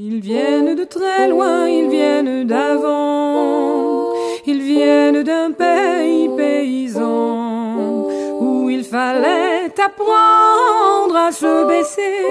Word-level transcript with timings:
Ils 0.00 0.20
viennent 0.20 0.76
de 0.76 0.84
très 0.84 1.26
loin, 1.26 1.66
ils 1.66 1.90
viennent 1.90 2.46
d'avant, 2.46 4.12
ils 4.46 4.62
viennent 4.62 5.24
d'un 5.24 5.50
pays 5.50 6.30
paysan 6.36 8.06
où 8.38 8.70
il 8.70 8.84
fallait 8.84 9.72
apprendre 9.84 11.16
à 11.16 11.32
se 11.32 11.66
baisser 11.66 12.22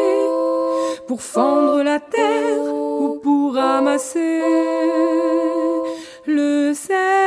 pour 1.10 1.22
fendre 1.22 1.84
la 1.84 2.00
terre 2.00 2.74
ou 2.74 3.20
pour 3.22 3.56
ramasser 3.56 4.42
le 6.26 6.74
sel 6.74 7.27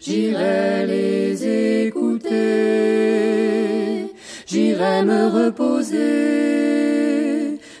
J'irai 0.00 0.86
les 0.86 1.86
écouter, 1.86 2.30
j'irai 4.46 5.02
me 5.02 5.26
reposer 5.28 6.00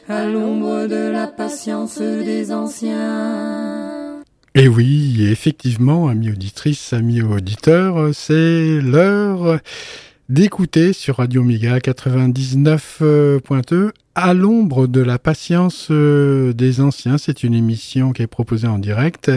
à 0.08 0.24
l'ombre 0.26 0.86
de 0.86 1.10
la 1.10 1.26
patience 1.26 1.98
des 1.98 2.52
anciens. 2.52 4.22
Et 4.54 4.68
oui, 4.68 5.26
effectivement, 5.30 6.08
amis 6.08 6.30
auditrices, 6.30 6.92
amis 6.92 7.22
auditeurs, 7.22 8.10
c'est 8.14 8.80
l'heure 8.80 9.60
d'écouter 10.32 10.92
sur 10.94 11.18
Radio 11.18 11.42
Méga 11.42 11.78
99.2 11.78 13.90
à 14.14 14.32
l'ombre 14.32 14.86
de 14.86 15.02
la 15.02 15.18
patience 15.18 15.88
euh, 15.90 16.54
des 16.54 16.80
anciens. 16.80 17.18
C'est 17.18 17.44
une 17.44 17.52
émission 17.52 18.12
qui 18.12 18.22
est 18.22 18.26
proposée 18.26 18.66
en 18.66 18.78
direct 18.78 19.30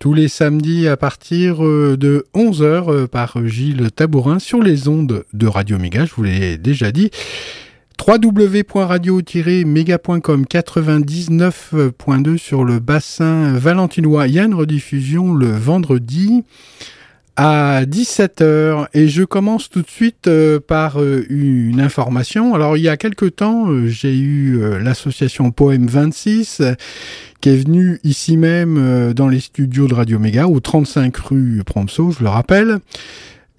tous 0.00 0.14
les 0.14 0.26
samedis 0.26 0.88
à 0.88 0.96
partir 0.96 1.64
euh, 1.64 1.96
de 1.96 2.26
11h 2.34 3.06
par 3.06 3.46
Gilles 3.46 3.92
Tabourin 3.94 4.40
sur 4.40 4.60
les 4.60 4.88
ondes 4.88 5.24
de 5.32 5.46
Radio 5.46 5.78
Méga, 5.78 6.06
je 6.06 6.14
vous 6.14 6.24
l'ai 6.24 6.58
déjà 6.58 6.90
dit 6.90 7.12
www.radio-méga.com 8.04 10.44
99.2 10.50 12.36
sur 12.36 12.64
le 12.64 12.80
bassin 12.80 13.56
valentinois. 13.56 14.26
Il 14.26 14.34
y 14.34 14.40
a 14.40 14.44
une 14.44 14.54
rediffusion 14.54 15.34
le 15.34 15.52
vendredi 15.52 16.42
à 17.36 17.84
17h 17.84 18.86
et 18.94 19.08
je 19.08 19.22
commence 19.22 19.68
tout 19.68 19.82
de 19.82 19.90
suite 19.90 20.26
euh, 20.26 20.58
par 20.58 21.00
euh, 21.00 21.24
une 21.28 21.80
information. 21.80 22.54
Alors 22.54 22.76
il 22.76 22.82
y 22.82 22.88
a 22.88 22.96
quelque 22.96 23.26
temps, 23.26 23.68
euh, 23.68 23.86
j'ai 23.86 24.16
eu 24.16 24.58
l'association 24.80 25.50
Poème 25.50 25.86
26 25.86 26.60
euh, 26.60 26.74
qui 27.40 27.50
est 27.50 27.56
venue 27.56 28.00
ici 28.02 28.36
même 28.38 29.12
dans 29.12 29.28
les 29.28 29.40
studios 29.40 29.86
de 29.86 29.94
Radio 29.94 30.18
Méga 30.18 30.48
au 30.48 30.58
35 30.58 31.16
rue 31.18 31.62
Promso, 31.64 32.10
je 32.10 32.24
le 32.24 32.30
rappelle 32.30 32.78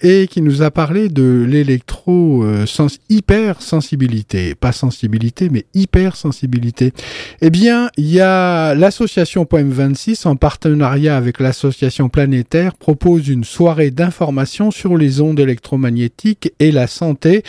et 0.01 0.27
qui 0.27 0.41
nous 0.41 0.61
a 0.61 0.71
parlé 0.71 1.09
de 1.09 1.45
l'électro 1.47 2.43
euh, 2.43 2.65
sens 2.65 2.99
hypersensibilité, 3.09 4.55
pas 4.55 4.71
sensibilité 4.71 5.49
mais 5.49 5.65
hypersensibilité. 5.73 6.93
Eh 7.41 7.49
bien, 7.49 7.89
il 7.97 8.07
y 8.07 8.19
a 8.19 8.75
l'association 8.75 9.45
Poème 9.45 9.71
26 9.71 10.25
en 10.25 10.35
partenariat 10.35 11.17
avec 11.17 11.39
l'association 11.39 12.09
Planétaire 12.09 12.75
propose 12.75 13.27
une 13.27 13.43
soirée 13.43 13.91
d'information 13.91 14.71
sur 14.71 14.97
les 14.97 15.21
ondes 15.21 15.39
électromagnétiques 15.39 16.53
et 16.59 16.71
la 16.71 16.87
santé 16.87 17.43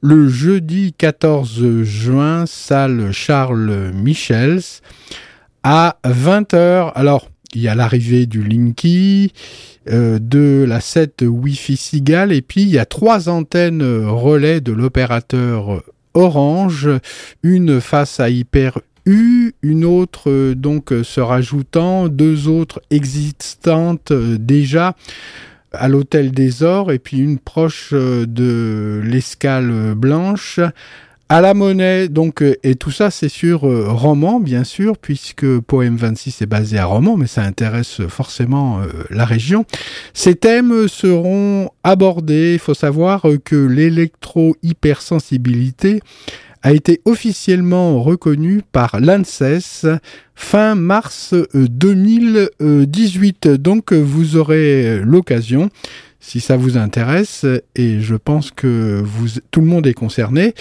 le 0.00 0.28
jeudi 0.28 0.92
14 0.92 1.82
juin, 1.82 2.44
salle 2.46 3.10
Charles 3.12 3.90
Michels 3.94 4.60
à 5.62 5.96
20h. 6.04 6.92
Alors, 6.94 7.30
il 7.54 7.62
y 7.62 7.68
a 7.68 7.74
l'arrivée 7.74 8.26
du 8.26 8.42
Linky, 8.42 9.32
euh, 9.90 10.18
de 10.18 10.64
la 10.66 10.80
7 10.80 11.24
Wi-Fi 11.26 11.76
Sigal, 11.76 12.32
et 12.32 12.42
puis 12.42 12.62
il 12.62 12.70
y 12.70 12.78
a 12.78 12.86
trois 12.86 13.28
antennes 13.28 13.82
relais 13.82 14.60
de 14.60 14.72
l'opérateur 14.72 15.82
Orange, 16.14 16.88
une 17.42 17.80
face 17.80 18.20
à 18.20 18.30
Hyper 18.30 18.78
U, 19.06 19.52
une 19.62 19.84
autre 19.84 20.30
euh, 20.30 20.54
donc 20.54 20.92
se 21.02 21.20
rajoutant, 21.20 22.08
deux 22.08 22.48
autres 22.48 22.80
existantes 22.90 24.12
euh, 24.12 24.38
déjà 24.38 24.96
à 25.72 25.88
l'hôtel 25.88 26.30
des 26.30 26.62
Ors 26.62 26.92
et 26.92 27.00
puis 27.00 27.18
une 27.18 27.38
proche 27.38 27.92
de 27.92 29.02
l'escale 29.04 29.94
blanche 29.96 30.60
à 31.28 31.40
la 31.40 31.54
monnaie 31.54 32.08
donc 32.08 32.42
euh, 32.42 32.54
et 32.62 32.74
tout 32.74 32.90
ça 32.90 33.10
c'est 33.10 33.28
sur 33.28 33.66
euh, 33.66 33.86
Roman 33.88 34.40
bien 34.40 34.64
sûr 34.64 34.98
puisque 34.98 35.46
Poème 35.60 35.96
26 35.96 36.42
est 36.42 36.46
basé 36.46 36.78
à 36.78 36.84
Roman 36.84 37.16
mais 37.16 37.26
ça 37.26 37.42
intéresse 37.42 38.02
forcément 38.08 38.80
euh, 38.80 38.86
la 39.10 39.24
région 39.24 39.64
ces 40.12 40.34
thèmes 40.34 40.86
seront 40.88 41.70
abordés 41.82 42.54
il 42.54 42.58
faut 42.58 42.74
savoir 42.74 43.28
euh, 43.28 43.38
que 43.42 43.56
l'électro 43.56 44.56
hypersensibilité 44.62 46.00
a 46.64 46.72
été 46.72 47.02
officiellement 47.04 48.02
reconnu 48.02 48.62
par 48.72 48.98
l'ANSES 48.98 49.86
fin 50.34 50.74
mars 50.74 51.34
euh, 51.34 51.46
2018. 51.52 53.48
Donc 53.48 53.92
euh, 53.92 53.98
vous 53.98 54.36
aurez 54.36 55.00
l'occasion, 55.00 55.68
si 56.26 56.40
ça 56.40 56.56
vous 56.56 56.78
intéresse, 56.78 57.44
et 57.76 58.00
je 58.00 58.14
pense 58.14 58.50
que 58.50 59.02
vous, 59.04 59.38
tout 59.50 59.60
le 59.60 59.66
monde 59.66 59.86
est 59.86 59.92
concerné, 59.92 60.54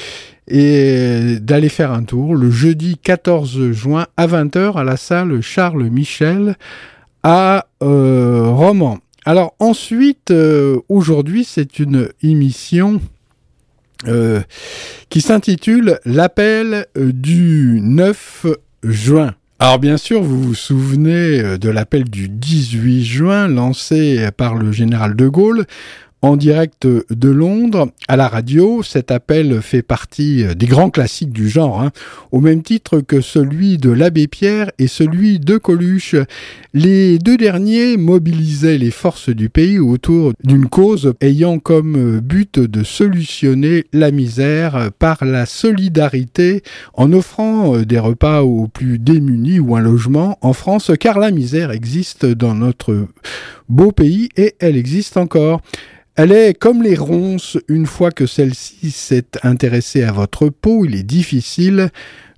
et 0.50 1.38
d'aller 1.40 1.70
faire 1.70 1.94
un 1.94 2.04
tour 2.04 2.36
le 2.36 2.52
jeudi 2.52 2.98
14 2.98 3.72
juin 3.72 4.08
à 4.18 4.28
20h 4.28 4.78
à 4.78 4.84
la 4.84 4.98
salle 4.98 5.42
Charles 5.42 5.86
Michel 5.86 6.58
à 7.24 7.68
euh, 7.82 8.50
Romans. 8.50 9.00
Alors 9.24 9.56
ensuite, 9.60 10.32
euh, 10.32 10.80
aujourd'hui, 10.90 11.46
c'est 11.46 11.80
une 11.80 12.10
émission 12.22 13.00
euh, 14.08 14.42
qui 15.08 15.22
s'intitule 15.22 15.98
L'appel 16.04 16.88
du 16.98 17.80
9 17.82 18.48
juin. 18.84 19.34
Alors 19.64 19.80
bien 19.80 19.96
sûr, 19.96 20.22
vous 20.22 20.42
vous 20.42 20.56
souvenez 20.56 21.40
euh, 21.40 21.58
de 21.58 21.70
l'appel 21.70 22.04
du 22.04 22.28
18 22.28 23.06
juin 23.06 23.48
lancé 23.48 24.30
par 24.36 24.56
le 24.56 24.74
général 24.74 25.16
de 25.16 25.30
Gaulle 25.30 25.66
en 26.24 26.38
direct 26.38 26.88
de 26.88 27.30
Londres 27.30 27.90
à 28.08 28.16
la 28.16 28.30
radio. 28.30 28.82
Cet 28.82 29.12
appel 29.12 29.62
fait 29.62 29.82
partie 29.82 30.46
des 30.56 30.66
grands 30.66 30.90
classiques 30.90 31.34
du 31.34 31.50
genre, 31.50 31.82
hein, 31.82 31.92
au 32.32 32.40
même 32.40 32.64
titre 32.64 33.02
que 33.02 33.20
celui 33.20 33.78
de 33.78 33.92
l'abbé 33.92 34.28
Pierre 34.28 34.72
et 34.80 34.88
celui 34.88 35.40
de 35.40 35.58
Coluche. 35.58 36.16
Les 36.74 37.20
deux 37.20 37.36
derniers 37.36 37.98
mobilisaient 37.98 38.78
les 38.78 38.90
forces 38.90 39.30
du 39.30 39.50
pays 39.50 39.80
autour 39.80 40.32
d'une 40.46 40.70
cause 40.70 41.14
ayant 41.20 41.60
comme 41.60 42.22
but 42.22 42.58
de 42.58 42.84
solutionner 42.84 43.84
la 43.92 44.12
misère 44.12 44.92
par 44.98 45.26
la 45.26 45.46
solidarité 45.46 46.64
en 46.94 47.12
offrant 47.12 47.80
des 47.82 48.00
repas 48.00 48.44
aux 48.44 48.70
plus 48.70 48.98
démunis 48.98 49.60
ou 49.60 49.76
un 49.76 49.82
logement 49.82 50.38
en 50.42 50.54
France, 50.54 50.90
car 50.98 51.20
la 51.20 51.32
misère 51.32 51.72
existe 51.72 52.26
dans 52.26 52.56
notre 52.56 53.08
beau 53.68 53.92
pays 53.92 54.30
et 54.38 54.56
elle 54.60 54.78
existe 54.78 55.18
encore. 55.18 55.62
Elle 56.16 56.32
est 56.32 56.54
comme 56.54 56.84
les 56.84 56.96
ronces, 56.96 57.58
une 57.68 57.88
fois 57.88 58.12
que 58.12 58.28
celle-ci 58.28 58.92
s'est 58.92 59.26
intéressée 59.42 60.04
à 60.04 60.12
votre 60.12 60.50
peau, 60.50 60.86
il 60.86 60.96
est 60.96 61.04
difficile 61.04 61.90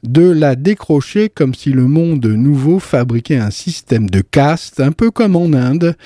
de 0.04 0.30
la 0.30 0.56
décrocher 0.56 1.28
comme 1.28 1.54
si 1.54 1.72
le 1.72 1.86
monde 1.86 2.26
nouveau 2.26 2.80
fabriquait 2.80 3.36
un 3.36 3.52
système 3.52 4.10
de 4.10 4.22
caste, 4.22 4.80
un 4.80 4.94
peu 4.94 5.12
comme 5.12 5.36
en 5.36 5.52
Inde. 5.52 5.98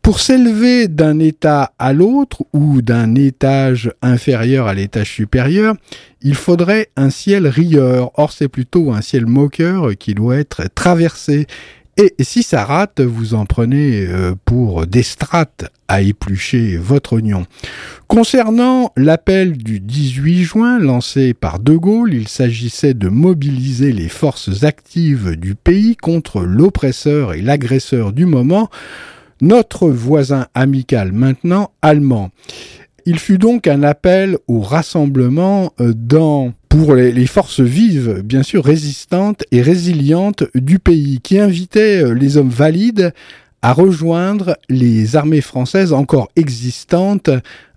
Pour 0.00 0.20
s'élever 0.20 0.86
d'un 0.86 1.18
état 1.18 1.72
à 1.78 1.92
l'autre 1.92 2.44
ou 2.52 2.82
d'un 2.82 3.16
étage 3.16 3.92
inférieur 4.00 4.68
à 4.68 4.74
l'étage 4.74 5.10
supérieur, 5.10 5.74
il 6.22 6.36
faudrait 6.36 6.90
un 6.96 7.10
ciel 7.10 7.48
rieur. 7.48 8.10
Or, 8.16 8.32
c'est 8.32 8.48
plutôt 8.48 8.92
un 8.92 9.00
ciel 9.00 9.26
moqueur 9.26 9.96
qui 9.98 10.14
doit 10.14 10.36
être 10.36 10.68
traversé. 10.74 11.46
Et 11.98 12.14
si 12.20 12.42
ça 12.42 12.64
rate, 12.64 13.02
vous 13.02 13.34
en 13.34 13.44
prenez 13.44 14.06
euh, 14.06 14.34
pour 14.46 14.86
des 14.86 15.02
strates 15.02 15.66
à 15.88 16.00
éplucher 16.00 16.78
votre 16.78 17.12
oignon. 17.12 17.44
Concernant 18.08 18.92
l'appel 18.96 19.58
du 19.58 19.78
18 19.78 20.42
juin 20.42 20.78
lancé 20.78 21.34
par 21.34 21.58
De 21.58 21.76
Gaulle, 21.76 22.14
il 22.14 22.28
s'agissait 22.28 22.94
de 22.94 23.08
mobiliser 23.08 23.92
les 23.92 24.08
forces 24.08 24.64
actives 24.64 25.36
du 25.36 25.54
pays 25.54 25.94
contre 25.96 26.40
l'oppresseur 26.40 27.34
et 27.34 27.42
l'agresseur 27.42 28.14
du 28.14 28.24
moment, 28.24 28.70
notre 29.42 29.90
voisin 29.90 30.46
amical 30.54 31.12
maintenant 31.12 31.72
allemand. 31.82 32.30
Il 33.04 33.18
fut 33.18 33.38
donc 33.38 33.66
un 33.66 33.82
appel 33.82 34.38
au 34.46 34.60
rassemblement 34.60 35.74
euh, 35.80 35.92
dans 35.94 36.54
pour 36.72 36.94
les, 36.94 37.26
forces 37.26 37.60
vives, 37.60 38.22
bien 38.24 38.42
sûr 38.42 38.64
résistantes 38.64 39.44
et 39.50 39.60
résilientes 39.60 40.44
du 40.54 40.78
pays, 40.78 41.20
qui 41.22 41.38
invitait 41.38 42.02
euh, 42.02 42.14
les 42.14 42.38
hommes 42.38 42.48
valides 42.48 43.12
à 43.60 43.74
rejoindre 43.74 44.56
les 44.70 45.14
armées 45.14 45.42
françaises 45.42 45.92
encore 45.92 46.30
existantes 46.34 47.28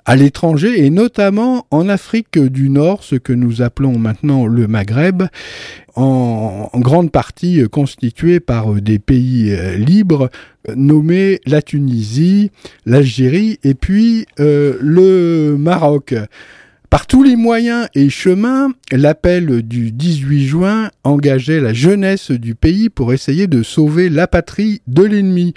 à 0.06 0.16
l'étranger 0.16 0.86
et 0.86 0.90
notamment 0.90 1.68
en 1.72 1.90
Afrique 1.90 2.40
du 2.40 2.70
Nord, 2.70 3.04
ce 3.04 3.16
que 3.16 3.34
nous 3.34 3.62
appelons 3.62 4.00
maintenant 4.00 4.48
le 4.48 4.66
Maghreb, 4.66 5.24
en, 5.96 6.70
grande 6.76 7.12
partie 7.12 7.68
constitué 7.70 8.40
par 8.40 8.76
des 8.76 9.00
pays 9.00 9.52
euh, 9.52 9.76
libres 9.76 10.30
nommés 10.74 11.42
la 11.46 11.62
Tunisie, 11.62 12.50
l'Algérie 12.86 13.60
et 13.66 13.74
puis 13.74 14.26
euh, 14.40 14.78
le 14.80 15.58
Maroc. 15.58 16.16
Par 16.90 17.08
tous 17.08 17.24
les 17.24 17.36
moyens 17.36 17.88
et 17.96 18.10
chemins, 18.10 18.70
l'appel 18.92 19.64
du 19.64 19.92
18 19.92 20.46
juin 20.46 20.92
engageait 21.04 21.60
la 21.60 21.74
jeunesse 21.74 22.32
du 22.32 22.56
pays 22.56 22.90
pour 22.90 23.14
essayer 23.14 23.48
de 23.48 23.64
sauver 23.64 24.10
la 24.10 24.28
patrie 24.28 24.82
de 24.88 25.04
l'ennemi. 25.04 25.54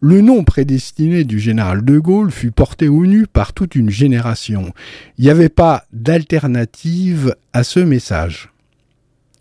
Le 0.00 0.20
nom 0.20 0.44
prédestiné 0.44 1.24
du 1.24 1.38
général 1.38 1.84
de 1.84 1.98
Gaulle 1.98 2.30
fut 2.30 2.50
porté 2.50 2.88
au 2.88 3.06
nu 3.06 3.26
par 3.26 3.52
toute 3.52 3.74
une 3.74 3.90
génération. 3.90 4.72
Il 5.18 5.24
n'y 5.24 5.30
avait 5.30 5.48
pas 5.48 5.84
d'alternative 5.92 7.36
à 7.52 7.62
ce 7.62 7.80
message. 7.80 8.51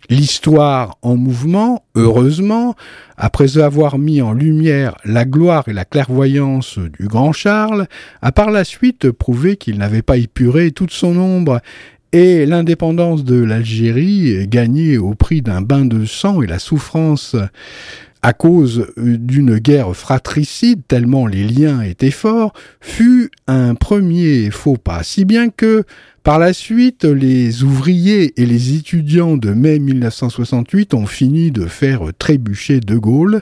L'histoire 0.09 0.98
en 1.01 1.15
mouvement, 1.15 1.83
heureusement, 1.95 2.75
après 3.18 3.57
avoir 3.57 3.98
mis 3.98 4.21
en 4.21 4.33
lumière 4.33 4.95
la 5.06 5.25
gloire 5.25 5.68
et 5.68 5.74
la 5.74 5.86
clairvoyance 5.86 6.80
du 6.80 7.07
grand 7.07 7.31
Charles, 7.31 7.88
a 8.21 8.31
par 8.31 8.51
la 8.51 8.63
suite 8.63 9.12
prouvé 9.12 9.57
qu'il 9.57 9.77
n'avait 9.77 10.01
pas 10.01 10.18
épuré 10.18 10.71
toute 10.71 10.92
son 10.92 11.18
ombre. 11.18 11.62
Et 12.13 12.45
l'indépendance 12.45 13.24
de 13.24 13.42
l'Algérie, 13.42 14.48
gagnée 14.48 14.98
au 14.98 15.13
prix 15.13 15.42
d'un 15.42 15.62
bain 15.62 15.86
de 15.86 16.04
sang 16.04 16.42
et 16.42 16.47
la 16.47 16.59
souffrance 16.59 17.38
à 18.21 18.33
cause 18.33 18.88
euh, 18.97 19.18
d'une 19.18 19.57
guerre 19.57 19.95
fratricide, 19.95 20.81
tellement 20.88 21.27
les 21.27 21.44
liens 21.44 21.81
étaient 21.81 22.12
forts, 22.12 22.53
fut 22.79 23.31
un 23.47 23.75
premier 23.75 24.51
faux 24.51 24.77
pas, 24.77 25.03
si 25.03 25.25
bien 25.25 25.50
que 25.50 25.83
par 26.23 26.38
la 26.38 26.53
suite, 26.53 27.03
les 27.03 27.63
ouvriers 27.63 28.39
et 28.39 28.45
les 28.45 28.75
étudiants 28.75 29.38
de 29.38 29.50
mai 29.53 29.79
1968 29.79 30.94
ont 30.94 31.07
fini 31.07 31.50
de 31.50 31.65
faire 31.65 32.01
trébucher 32.19 32.79
De 32.79 32.95
Gaulle. 32.95 33.41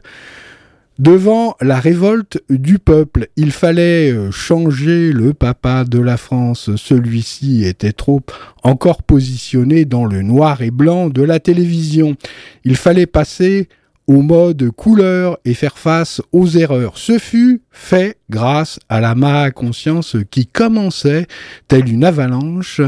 Devant 0.98 1.56
la 1.60 1.80
révolte 1.80 2.42
du 2.50 2.80
peuple, 2.80 3.28
il 3.38 3.52
fallait 3.52 4.12
euh, 4.12 4.32
changer 4.32 5.12
le 5.12 5.34
papa 5.34 5.84
de 5.86 6.00
la 6.00 6.16
France. 6.16 6.76
Celui-ci 6.76 7.66
était 7.66 7.94
trop 7.94 8.22
encore 8.64 9.04
positionné 9.04 9.84
dans 9.84 10.06
le 10.06 10.22
noir 10.22 10.62
et 10.62 10.72
blanc 10.72 11.10
de 11.10 11.22
la 11.22 11.40
télévision. 11.40 12.16
Il 12.66 12.76
fallait 12.76 13.06
passer 13.06 13.70
au 14.10 14.24
mode 14.24 14.72
couleur 14.72 15.38
et 15.46 15.54
faire 15.54 15.78
face 15.78 16.20
aux 16.32 16.48
erreurs. 16.48 16.98
Ce 16.98 17.20
fut 17.20 17.62
fait 17.70 18.18
grâce 18.32 18.80
à 18.90 19.00
la 19.00 19.14
ma 19.14 19.52
conscience 19.52 20.18
qui 20.32 20.48
commençait, 20.48 21.28
telle 21.68 21.88
une 21.88 22.04
avalanche, 22.04 22.82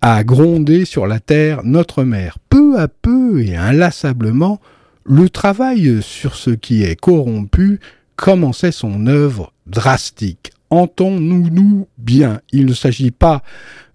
à 0.00 0.24
gronder 0.24 0.84
sur 0.84 1.06
la 1.06 1.20
terre 1.20 1.60
notre 1.62 2.02
mère. 2.02 2.38
Peu 2.50 2.76
à 2.76 2.88
peu 2.88 3.40
et 3.40 3.54
inlassablement, 3.54 4.60
le 5.04 5.30
travail 5.30 6.02
sur 6.02 6.34
ce 6.34 6.50
qui 6.50 6.82
est 6.82 7.00
corrompu 7.00 7.78
commençait 8.16 8.72
son 8.72 9.06
œuvre 9.06 9.52
drastique. 9.68 10.50
Entendons-nous 10.70 11.86
bien, 11.98 12.40
il 12.50 12.66
ne 12.66 12.74
s'agit 12.74 13.12
pas 13.12 13.44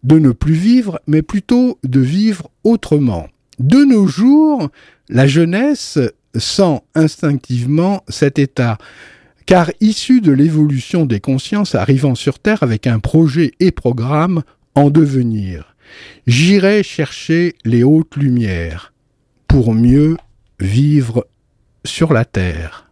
de 0.04 0.18
ne 0.18 0.32
plus 0.32 0.54
vivre, 0.54 1.02
mais 1.08 1.24
plutôt 1.24 1.78
de 1.84 2.00
vivre 2.00 2.50
autrement. 2.64 3.28
De 3.60 3.84
nos 3.84 4.08
jours, 4.08 4.70
la 5.10 5.28
jeunesse 5.28 6.00
sent 6.36 6.82
instinctivement 6.96 8.04
cet 8.08 8.40
état, 8.40 8.78
car 9.46 9.72
issu 9.82 10.22
de 10.22 10.32
l'évolution 10.32 11.06
des 11.06 11.20
consciences 11.20 11.76
arrivant 11.76 12.16
sur 12.16 12.40
Terre 12.40 12.64
avec 12.64 12.88
un 12.88 13.00
projet 13.00 13.52
et 13.60 13.72
programme 13.72 14.44
en 14.76 14.90
devenir. 14.90 15.76
J'irai 16.28 16.84
chercher 16.84 17.56
les 17.66 17.84
hautes 17.84 18.16
lumières 18.16 18.94
pour 19.48 19.74
mieux 19.74 20.18
vivre 20.60 21.28
sur 21.86 22.14
la 22.14 22.26
Terre. 22.26 22.90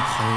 Après 0.00 0.24
la 0.24 0.29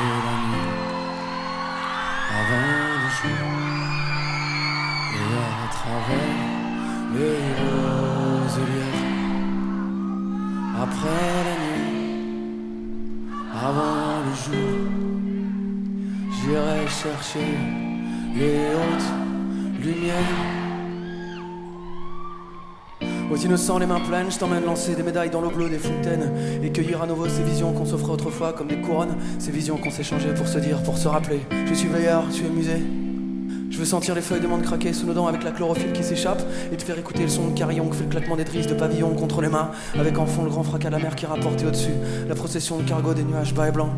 Aux 23.44 23.46
innocents, 23.46 23.78
les 23.78 23.86
mains 23.86 24.00
pleines, 24.00 24.32
je 24.32 24.40
t'emmène 24.40 24.64
lancer 24.64 24.96
des 24.96 25.04
médailles 25.04 25.30
dans 25.30 25.42
l'eau 25.42 25.68
des 25.68 25.78
fontaines 25.78 26.32
et 26.64 26.72
cueillir 26.72 27.02
à 27.02 27.06
nouveau 27.06 27.28
ces 27.28 27.44
visions 27.44 27.74
qu'on 27.74 27.84
s'offrait 27.84 28.12
autrefois 28.12 28.54
comme 28.54 28.70
des 28.70 28.78
couronnes, 28.78 29.18
ces 29.38 29.52
visions 29.52 29.76
qu'on 29.76 29.92
s'échangeait 29.92 30.34
pour 30.34 30.48
se 30.48 30.60
dire, 30.60 30.82
pour 30.84 30.98
se 30.98 31.10
rappeler. 31.10 31.42
Je 31.68 31.74
suis 31.74 31.90
veilleur, 31.90 32.24
tu 32.34 32.46
es 32.46 32.50
musée. 32.50 32.82
Je 33.70 33.78
veux 33.78 33.84
sentir 33.84 34.16
les 34.16 34.22
feuilles 34.22 34.40
de 34.40 34.48
menthe 34.48 34.62
craquer 34.62 34.94
sous 34.94 35.06
nos 35.06 35.14
dents 35.14 35.28
avec 35.28 35.44
la 35.44 35.52
chlorophylle 35.52 35.92
qui 35.92 36.06
s'échappe 36.06 36.42
et 36.72 36.78
te 36.78 36.84
faire 36.84 36.98
écouter 36.98 37.24
le 37.24 37.28
son 37.28 37.50
de 37.50 37.58
carillon 37.58 37.90
qui 37.90 37.98
fait 37.98 38.06
le 38.06 38.12
claquement 38.12 38.38
des 38.38 38.46
drisses 38.46 38.68
de 38.68 38.76
pavillon 38.76 39.14
contre 39.14 39.42
les 39.42 39.50
mains 39.50 39.72
avec 40.00 40.18
en 40.18 40.26
fond 40.26 40.44
le 40.44 40.50
grand 40.50 40.64
fracas 40.64 40.88
de 40.88 40.96
la 40.96 41.00
mer 41.00 41.14
qui 41.14 41.26
rapportait 41.26 41.66
au-dessus 41.66 41.92
la 42.30 42.36
procession 42.36 42.78
de 42.78 42.84
cargo 42.84 43.14
des 43.14 43.26
nuages 43.26 43.54
bas 43.54 43.68
et 43.68 43.72
blancs. 43.74 43.92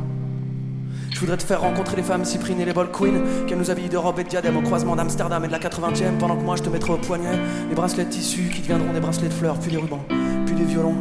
Je 1.16 1.22
voudrais 1.22 1.38
te 1.38 1.44
faire 1.44 1.62
rencontrer 1.62 1.96
les 1.96 2.04
femmes 2.04 2.26
Cyprine 2.26 2.60
et 2.60 2.66
les 2.66 2.74
Ball 2.74 2.92
Queen, 2.92 3.22
qu'elles 3.48 3.58
nous 3.58 3.72
habillent 3.72 3.88
de 3.88 3.96
robes 3.96 4.20
et 4.20 4.26
de 4.26 4.28
diadèmes 4.28 4.58
au 4.58 4.62
croisement 4.62 4.98
d'Amsterdam 4.98 5.46
et 5.46 5.48
de 5.48 5.52
la 5.54 5.60
80e, 5.60 6.18
pendant 6.20 6.36
que 6.36 6.44
moi 6.44 6.58
je 6.58 6.64
te 6.64 6.68
mettrai 6.68 6.92
au 6.92 6.98
poignet 6.98 7.40
les 7.70 7.74
bracelets 7.74 8.04
de 8.04 8.10
tissu 8.10 8.50
qui 8.54 8.60
deviendront 8.60 8.92
des 8.92 9.00
bracelets 9.00 9.30
de 9.30 9.34
fleurs, 9.34 9.58
puis 9.58 9.72
des 9.72 9.78
rubans, 9.78 10.04
puis 10.46 10.56
des 10.56 10.66
violons. 10.66 10.98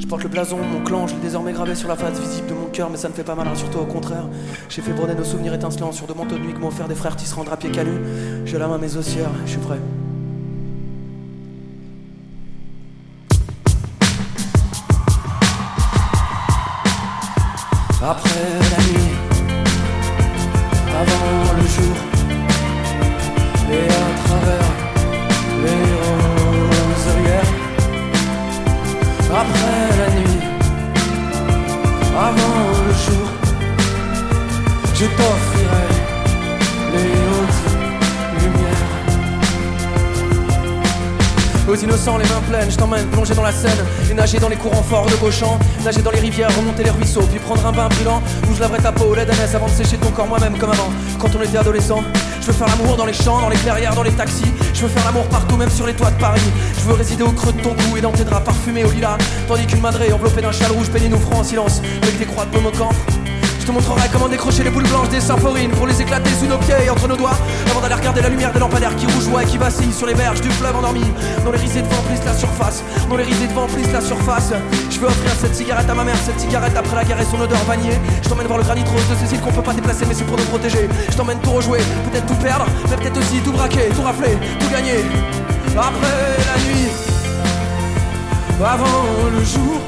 Je 0.00 0.04
porte 0.08 0.24
le 0.24 0.28
blason, 0.28 0.56
mon 0.56 0.82
clan, 0.82 1.06
je 1.06 1.14
l'ai 1.14 1.20
désormais 1.20 1.52
gravé 1.52 1.76
sur 1.76 1.86
la 1.86 1.94
face 1.94 2.18
visible 2.18 2.48
de 2.48 2.54
mon 2.54 2.66
cœur, 2.66 2.90
mais 2.90 2.96
ça 2.96 3.08
ne 3.08 3.14
fait 3.14 3.22
pas 3.22 3.36
mal, 3.36 3.46
hein, 3.46 3.54
surtout 3.54 3.78
au 3.78 3.86
contraire. 3.86 4.26
J'ai 4.68 4.82
fait 4.82 4.92
brûler 4.92 5.14
nos 5.14 5.22
souvenirs 5.22 5.54
étincelants 5.54 5.92
sur 5.92 6.08
de 6.08 6.12
manteaux 6.12 6.34
de 6.34 6.40
nuit 6.40 6.52
que 6.52 6.58
m'ont 6.58 6.66
offert 6.66 6.88
des 6.88 6.96
frères 6.96 7.14
tisserands 7.14 7.44
drapiers 7.44 7.70
calus. 7.70 8.00
J'ai 8.46 8.58
la 8.58 8.66
main 8.66 8.78
mes 8.78 8.96
ossières, 8.96 9.30
je 9.44 9.50
suis 9.52 9.60
prêt. 9.60 9.78
Après 18.04 18.30
la 18.58 18.78
nuit, 18.82 19.12
avant 20.88 21.54
le 21.56 21.62
jour, 21.68 21.96
et 23.70 23.86
à 23.86 24.08
travers 24.24 24.70
les 25.62 25.84
roserières. 26.82 27.52
Après 29.32 29.86
la 29.98 30.08
nuit, 30.16 30.40
avant 32.18 32.58
le 32.86 32.92
jour, 32.92 33.28
je 34.94 35.06
t'offrirai 35.06 35.88
les 36.94 37.12
hautes 37.30 37.62
lumières. 38.40 38.90
Aux 41.68 41.76
innocents, 41.76 42.18
les 42.18 42.24
mains 42.24 42.42
pleines, 42.48 42.70
je 42.70 42.76
t'emmène 42.76 43.06
plonger 43.06 43.34
dans 43.34 43.44
la 43.44 43.52
Seine 43.52 43.86
et 44.10 44.14
nager 44.14 44.38
dans 44.40 44.48
les 44.48 44.56
courants 44.56 44.82
forts 44.82 45.06
de 45.06 45.14
Beauchamp, 45.14 45.60
nager 45.84 46.02
dans 46.02 46.10
les 46.10 46.20
rivières, 46.20 46.54
remonter 46.56 46.84
les 46.84 46.90
ruisseaux, 46.90 47.22
puis 47.22 47.38
prendre 47.38 47.66
un 47.66 47.72
bain 47.72 47.88
brûlant 47.88 48.22
où 48.48 48.54
je 48.54 48.60
laverai 48.60 48.80
ta 48.80 48.92
peau 48.92 49.04
au 49.04 49.14
lait 49.14 49.26
avant 49.54 49.66
de 49.66 49.72
sécher 49.72 49.96
ton 49.96 50.10
corps 50.10 50.26
moi-même 50.26 50.56
comme 50.58 50.70
avant. 50.70 50.90
Quand 51.18 51.28
on 51.36 51.42
était 51.42 51.58
adolescent, 51.58 52.02
Je 52.40 52.46
veux 52.48 52.52
faire 52.52 52.66
l'amour 52.66 52.96
dans 52.96 53.04
les 53.04 53.12
champs, 53.12 53.40
dans 53.40 53.48
les 53.48 53.56
clairières, 53.56 53.94
dans 53.94 54.02
les 54.02 54.10
taxis. 54.10 54.52
Je 54.74 54.82
veux 54.82 54.88
faire 54.88 55.04
l'amour 55.04 55.24
partout, 55.28 55.56
même 55.56 55.70
sur 55.70 55.86
les 55.86 55.94
toits 55.94 56.10
de 56.10 56.18
Paris. 56.18 56.40
Je 56.76 56.82
veux 56.82 56.94
résider 56.94 57.22
au 57.22 57.30
creux 57.30 57.52
de 57.52 57.60
ton 57.60 57.70
cou 57.70 57.96
et 57.96 58.00
dans 58.00 58.10
tes 58.10 58.24
draps 58.24 58.44
parfumés 58.44 58.84
au 58.84 58.90
lilas. 58.90 59.16
Tandis 59.46 59.66
qu'une 59.66 59.80
madrée 59.80 60.12
enveloppée 60.12 60.42
d'un 60.42 60.50
châle 60.50 60.72
rouge 60.72 60.88
peignait 60.90 61.08
nos 61.08 61.18
fronts 61.18 61.38
en 61.38 61.44
silence 61.44 61.80
avec 62.02 62.18
des 62.18 62.26
croix 62.26 62.44
de 62.44 62.50
baume 62.50 62.66
au. 62.66 63.21
Je 63.62 63.66
te 63.68 63.70
montrerai 63.70 64.08
comment 64.12 64.28
décrocher 64.28 64.64
les 64.64 64.70
boules 64.70 64.88
blanches 64.88 65.08
des 65.10 65.20
symphorines 65.20 65.70
pour 65.70 65.86
les 65.86 66.02
éclater 66.02 66.30
sous 66.30 66.46
nos 66.46 66.58
pieds 66.58 66.74
et 66.84 66.90
entre 66.90 67.06
nos 67.06 67.14
doigts 67.14 67.38
avant 67.70 67.80
d'aller 67.80 67.94
regarder 67.94 68.20
la 68.20 68.28
lumière 68.28 68.52
des 68.52 68.58
lampadaires 68.58 68.96
qui 68.96 69.06
rougeoient 69.06 69.44
et 69.44 69.46
qui 69.46 69.56
vacillent 69.56 69.92
sur 69.92 70.08
les 70.08 70.14
berges 70.14 70.40
du 70.40 70.50
fleuve 70.50 70.74
endormi. 70.74 71.04
Dont 71.44 71.52
les 71.52 71.58
risées 71.58 71.82
de 71.82 71.86
vent 71.86 72.02
plissent 72.08 72.24
la 72.24 72.34
surface 72.34 72.82
dont 73.08 73.16
les 73.16 73.22
risées 73.22 73.46
de 73.46 73.52
vent 73.52 73.68
plissent 73.68 73.92
la 73.92 74.00
surface. 74.00 74.52
Je 74.90 74.98
veux 74.98 75.06
offrir 75.06 75.30
cette 75.40 75.54
cigarette 75.54 75.88
à 75.88 75.94
ma 75.94 76.02
mère 76.02 76.16
cette 76.26 76.40
cigarette 76.40 76.76
après 76.76 76.96
la 76.96 77.04
guerre 77.04 77.20
et 77.20 77.24
son 77.24 77.40
odeur 77.40 77.62
vanillée. 77.62 78.00
Je 78.24 78.28
t'emmène 78.28 78.48
voir 78.48 78.58
le 78.58 78.64
granit 78.64 78.82
rose 78.82 79.08
de 79.08 79.14
Cécile 79.14 79.40
qu'on 79.40 79.52
peut 79.52 79.62
pas 79.62 79.74
déplacer 79.74 80.06
mais 80.08 80.14
c'est 80.14 80.24
pour 80.24 80.36
nous 80.36 80.44
protéger. 80.46 80.88
Je 81.08 81.16
t'emmène 81.16 81.38
tout 81.38 81.52
rejouer, 81.52 81.78
peut-être 82.10 82.26
tout 82.26 82.42
perdre 82.42 82.66
mais 82.90 82.96
peut-être 82.96 83.18
aussi 83.18 83.38
tout 83.44 83.52
braquer, 83.52 83.90
tout 83.94 84.02
rafler, 84.02 84.36
tout 84.58 84.70
gagner. 84.72 85.04
Après 85.78 86.36
la 86.50 86.56
nuit 86.66 86.90
avant 88.60 89.30
le 89.32 89.44
jour 89.44 89.80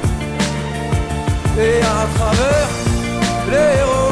et 1.59 1.81
à 1.81 2.07
travers 2.17 2.94
les 3.47 4.04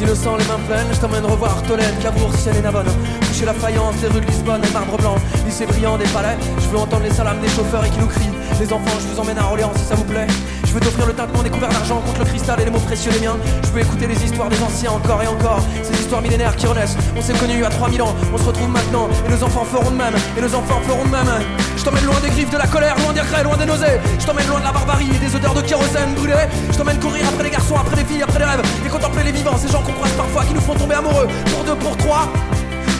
Aux 0.00 0.02
innocents, 0.02 0.36
les 0.36 0.44
mains 0.46 0.60
pleines, 0.66 0.86
je 0.92 0.98
t'emmène 0.98 1.26
revoir 1.26 1.62
Tolède, 1.62 1.98
Cabourg, 2.00 2.32
Seine 2.34 2.56
et 2.56 2.62
Navone. 2.62 2.86
Toucher 3.20 3.44
la 3.44 3.52
faïence 3.52 3.96
des 3.96 4.06
rues 4.06 4.20
de 4.20 4.26
Lisbonne 4.26 4.62
et 4.64 4.72
marbre 4.72 4.96
blanc, 4.96 5.16
lycée 5.44 5.66
brillant 5.66 5.98
des 5.98 6.06
palais. 6.06 6.38
Je 6.58 6.68
veux 6.68 6.78
entendre 6.78 7.02
les 7.02 7.10
salams 7.10 7.38
des 7.40 7.48
chauffeurs 7.48 7.84
et 7.84 7.90
qui 7.90 7.98
nous 7.98 8.06
crient. 8.06 8.32
Les 8.58 8.72
enfants, 8.72 8.98
je 8.98 9.12
vous 9.12 9.20
emmène 9.20 9.38
à 9.38 9.44
Orléans 9.44 9.72
si 9.76 9.84
ça 9.84 9.94
vous 9.96 10.04
plaît. 10.04 10.26
Je 10.64 10.72
veux 10.72 10.80
t'offrir 10.80 11.06
le 11.06 11.12
tintement 11.12 11.42
des 11.42 11.50
couverts 11.50 11.68
d'argent 11.68 12.00
contre 12.00 12.20
le 12.20 12.24
cristal 12.24 12.60
et 12.60 12.64
les 12.64 12.70
mots 12.70 12.78
précieux 12.78 13.12
des 13.12 13.20
miens. 13.20 13.36
Je 13.62 13.68
veux 13.68 13.80
écouter 13.80 14.06
les 14.06 14.24
histoires 14.24 14.48
des 14.48 14.62
anciens 14.62 14.92
encore 14.92 15.22
et 15.22 15.26
encore. 15.26 15.60
Ces 15.82 15.92
histoires 16.00 16.22
millénaires 16.22 16.56
qui 16.56 16.66
renaissent. 16.66 16.96
On 17.14 17.20
s'est 17.20 17.34
connus 17.34 17.62
à 17.64 17.68
3000 17.68 18.00
ans, 18.00 18.14
on 18.32 18.38
se 18.38 18.44
retrouve 18.44 18.70
maintenant. 18.70 19.08
Et 19.26 19.30
nos 19.30 19.44
enfants 19.44 19.64
feront 19.64 19.90
de 19.90 19.96
même, 19.96 20.14
et 20.38 20.40
nos 20.40 20.54
enfants 20.54 20.80
feront 20.86 21.04
de 21.04 21.10
même. 21.10 21.59
Je 21.76 21.84
t'emmène 21.84 22.04
loin 22.04 22.20
des 22.20 22.30
griffes 22.30 22.50
de 22.50 22.58
la 22.58 22.66
colère, 22.66 22.96
loin 22.98 23.12
des 23.12 23.20
regrets, 23.20 23.42
loin 23.42 23.56
des 23.56 23.66
nausées. 23.66 23.98
Je 24.18 24.26
t'emmène 24.26 24.46
loin 24.46 24.60
de 24.60 24.64
la 24.64 24.72
barbarie 24.72 25.10
et 25.14 25.18
des 25.18 25.34
odeurs 25.34 25.54
de 25.54 25.62
kérosène 25.62 26.14
brûlé. 26.14 26.34
Je 26.70 26.76
t'emmène 26.76 27.00
courir 27.00 27.26
après 27.28 27.44
les 27.44 27.50
garçons, 27.50 27.76
après 27.76 27.96
les 27.96 28.04
filles, 28.04 28.22
après 28.22 28.38
les 28.38 28.44
rêves. 28.44 28.62
Et 28.84 28.88
contempler 28.88 29.24
les 29.24 29.32
vivants, 29.32 29.56
ces 29.56 29.68
gens 29.68 29.82
qu'on 29.82 29.92
croise 29.92 30.12
parfois 30.12 30.44
qui 30.44 30.54
nous 30.54 30.60
font 30.60 30.74
tomber 30.74 30.96
amoureux. 30.96 31.28
Pour 31.52 31.64
deux, 31.64 31.76
pour 31.76 31.96
trois. 31.96 32.28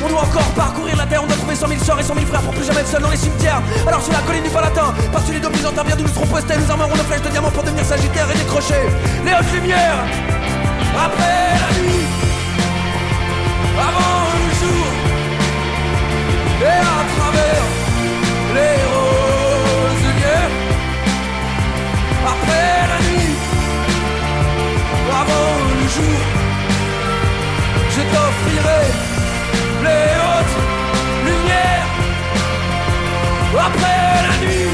On 0.03 0.09
doit 0.09 0.23
encore 0.23 0.49
parcourir 0.57 0.97
la 0.97 1.05
terre, 1.05 1.23
on 1.23 1.27
doit 1.27 1.37
trouver 1.37 1.55
100 1.55 1.69
000 1.69 1.85
soeurs 1.85 2.01
et 2.01 2.03
100 2.03 2.15
000 2.15 2.27
frères 2.27 2.41
pour 2.41 2.55
plus 2.55 2.65
jamais 2.65 2.81
être 2.81 2.89
seul 2.89 3.03
dans 3.03 3.11
les 3.11 3.19
cimetières. 3.19 3.61
Alors 3.87 4.03
sur 4.03 4.13
la 4.13 4.21
colline 4.21 4.43
du 4.43 4.49
Palatin, 4.49 4.95
par-dessus 5.13 5.35
les 5.35 5.41
deux 5.41 5.51
bien 5.51 5.97
d'où 5.97 6.03
nous 6.05 6.09
serons 6.09 6.27
postés, 6.27 6.55
nous 6.57 6.71
armerons 6.71 6.97
nos 6.97 7.05
flèches 7.05 7.23
de 7.23 7.29
diamants 7.29 7.51
pour 7.51 7.63
devenir 7.63 7.85
sagittaires 7.85 8.27
et 8.35 8.39
décrocher 8.39 8.89
les 9.25 9.33
hautes 9.33 9.53
lumières. 9.53 10.01
Après 10.97 11.53
la 11.61 11.71
nuit, 11.79 12.07
avant 13.77 14.25
le 14.41 14.49
jour, 14.61 14.87
et 16.63 16.81
à 16.81 17.05
travers 17.17 17.70
les 18.57 18.79
roselières. 18.93 20.55
Après 22.33 22.73
la 22.93 22.99
nuit, 23.09 23.35
avant 25.23 25.53
le 25.79 25.87
jour, 25.97 26.21
je 27.95 28.03
t'offrirai 28.13 28.85
les 29.87 30.09
hautes 30.25 30.59
lumières. 31.27 31.91
Après 33.69 34.13
la 34.27 34.35
nuit, 34.45 34.71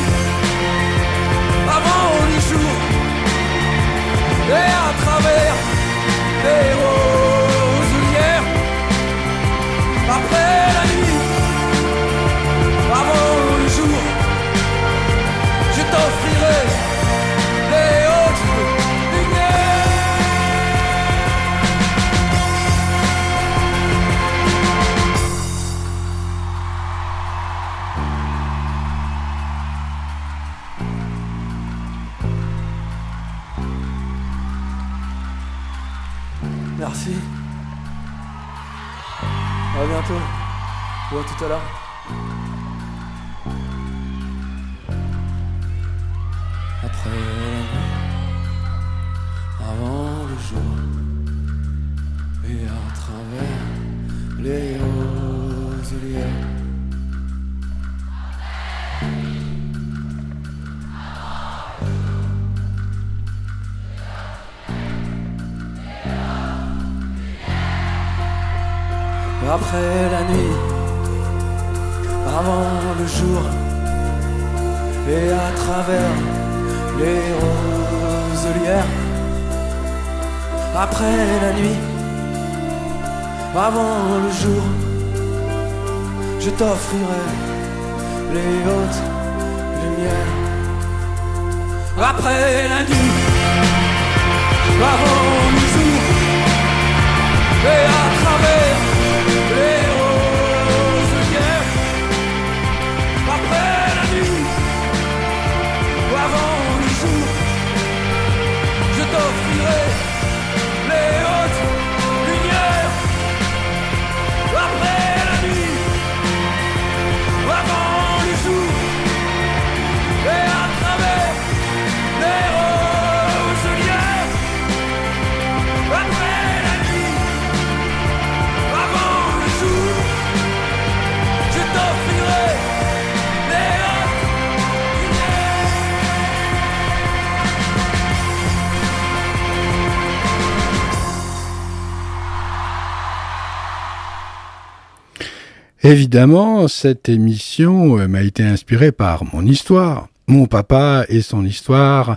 Évidemment, 145.87 146.67
cette 146.67 147.09
émission 147.09 147.97
euh, 147.97 148.09
m'a 148.09 148.23
été 148.23 148.43
inspirée 148.43 148.91
par 148.91 149.23
mon 149.33 149.47
histoire. 149.47 150.09
mon 150.27 150.47
papa 150.47 151.05
et 151.09 151.21
son 151.21 151.45
histoire, 151.45 152.17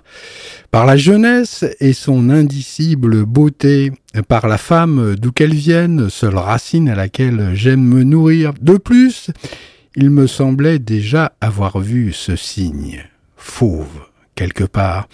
par 0.72 0.88
la 0.88 0.98
jeunesse 0.98 1.64
et 1.80 1.94
son 1.94 2.32
indicible 2.32 3.24
beauté, 3.26 3.92
par 4.28 4.48
la 4.48 4.58
femme 4.58 5.16
d'où 5.16 5.32
qu'elle 5.32 5.54
vienne, 5.54 6.10
seule 6.10 6.38
racine 6.38 6.90
à 6.90 6.96
laquelle 6.96 7.52
j'aime 7.54 7.84
me 7.84 8.02
nourrir. 8.04 8.54
De 8.60 8.78
plus, 8.78 9.30
il 9.96 10.10
me 10.10 10.26
semblait 10.26 10.80
déjà 10.80 11.34
avoir 11.40 11.78
vu 11.78 12.12
ce 12.12 12.36
signe, 12.36 13.06
fauve, 13.38 14.08
quelque 14.34 14.64
part. 14.64 15.08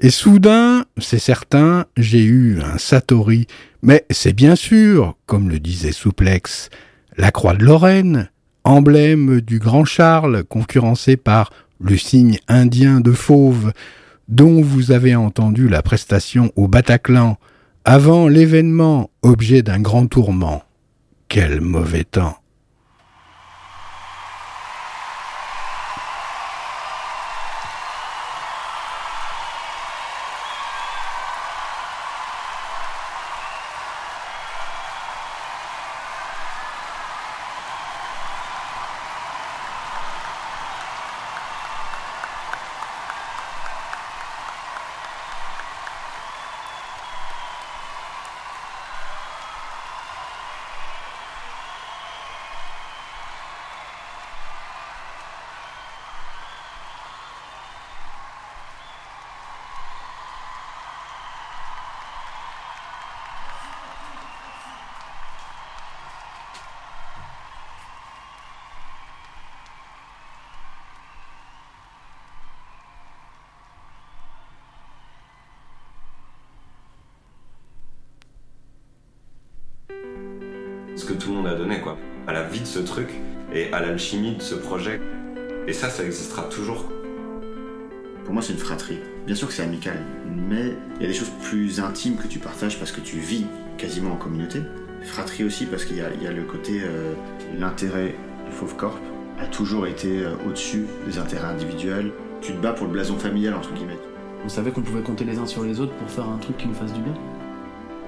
Et 0.00 0.10
soudain, 0.10 0.86
c'est 0.98 1.20
certain, 1.20 1.84
j'ai 1.96 2.24
eu 2.24 2.60
un 2.60 2.78
Satori, 2.78 3.46
mais 3.80 4.04
c'est 4.10 4.32
bien 4.32 4.56
sûr, 4.56 5.14
comme 5.26 5.48
le 5.48 5.60
disait 5.60 5.92
Souplex, 5.92 6.68
la 7.16 7.30
croix 7.30 7.54
de 7.54 7.64
Lorraine, 7.64 8.30
emblème 8.64 9.40
du 9.40 9.58
grand 9.58 9.84
Charles, 9.84 10.44
concurrencé 10.44 11.16
par 11.16 11.52
le 11.80 11.96
signe 11.96 12.38
indien 12.48 13.00
de 13.00 13.12
fauve, 13.12 13.72
dont 14.28 14.62
vous 14.62 14.92
avez 14.92 15.14
entendu 15.14 15.68
la 15.68 15.82
prestation 15.82 16.52
au 16.56 16.68
Bataclan, 16.68 17.38
avant 17.84 18.28
l'événement 18.28 19.10
objet 19.22 19.62
d'un 19.62 19.80
grand 19.80 20.06
tourment. 20.06 20.62
Quel 21.28 21.60
mauvais 21.60 22.04
temps. 22.04 22.36
Ce 82.72 82.78
truc 82.78 83.08
et 83.54 83.72
à 83.72 83.80
l'alchimie 83.80 84.34
de 84.34 84.42
ce 84.42 84.54
projet. 84.54 85.00
Et 85.66 85.72
ça, 85.72 85.90
ça 85.90 86.04
existera 86.04 86.44
toujours. 86.44 86.86
Pour 88.24 88.32
moi, 88.32 88.42
c'est 88.42 88.52
une 88.52 88.58
fratrie. 88.58 88.98
Bien 89.26 89.34
sûr 89.34 89.48
que 89.48 89.54
c'est 89.54 89.62
amical, 89.62 89.98
mais 90.48 90.74
il 90.96 91.02
y 91.02 91.04
a 91.04 91.08
des 91.08 91.14
choses 91.14 91.30
plus 91.42 91.80
intimes 91.80 92.16
que 92.16 92.26
tu 92.26 92.38
partages 92.38 92.78
parce 92.78 92.92
que 92.92 93.00
tu 93.00 93.18
vis 93.18 93.46
quasiment 93.76 94.12
en 94.12 94.16
communauté. 94.16 94.60
Fratrie 95.04 95.44
aussi 95.44 95.66
parce 95.66 95.84
qu'il 95.84 95.96
y, 95.96 96.00
a 96.00 96.32
le 96.32 96.42
côté, 96.44 96.80
euh, 96.82 97.12
l'intérêt 97.58 98.14
du 98.46 98.52
Fauve 98.52 98.76
Corp 98.76 98.98
a 99.40 99.46
toujours 99.46 99.86
été 99.86 100.20
euh, 100.20 100.34
au-dessus 100.46 100.86
des 101.06 101.18
intérêts 101.18 101.48
individuels. 101.48 102.12
Tu 102.40 102.52
te 102.52 102.58
bats 102.58 102.72
pour 102.72 102.86
le 102.86 102.92
blason 102.92 103.18
familial, 103.18 103.54
entre 103.54 103.72
guillemets. 103.74 103.98
On 104.44 104.48
savait 104.48 104.70
qu'on 104.70 104.82
pouvait 104.82 105.02
compter 105.02 105.24
les 105.24 105.38
uns 105.38 105.46
sur 105.46 105.64
les 105.64 105.80
autres 105.80 105.94
pour 105.94 106.08
faire 106.08 106.28
un 106.28 106.38
truc 106.38 106.56
qui 106.56 106.68
nous 106.68 106.74
fasse 106.74 106.92
du 106.92 107.00
bien? 107.00 107.14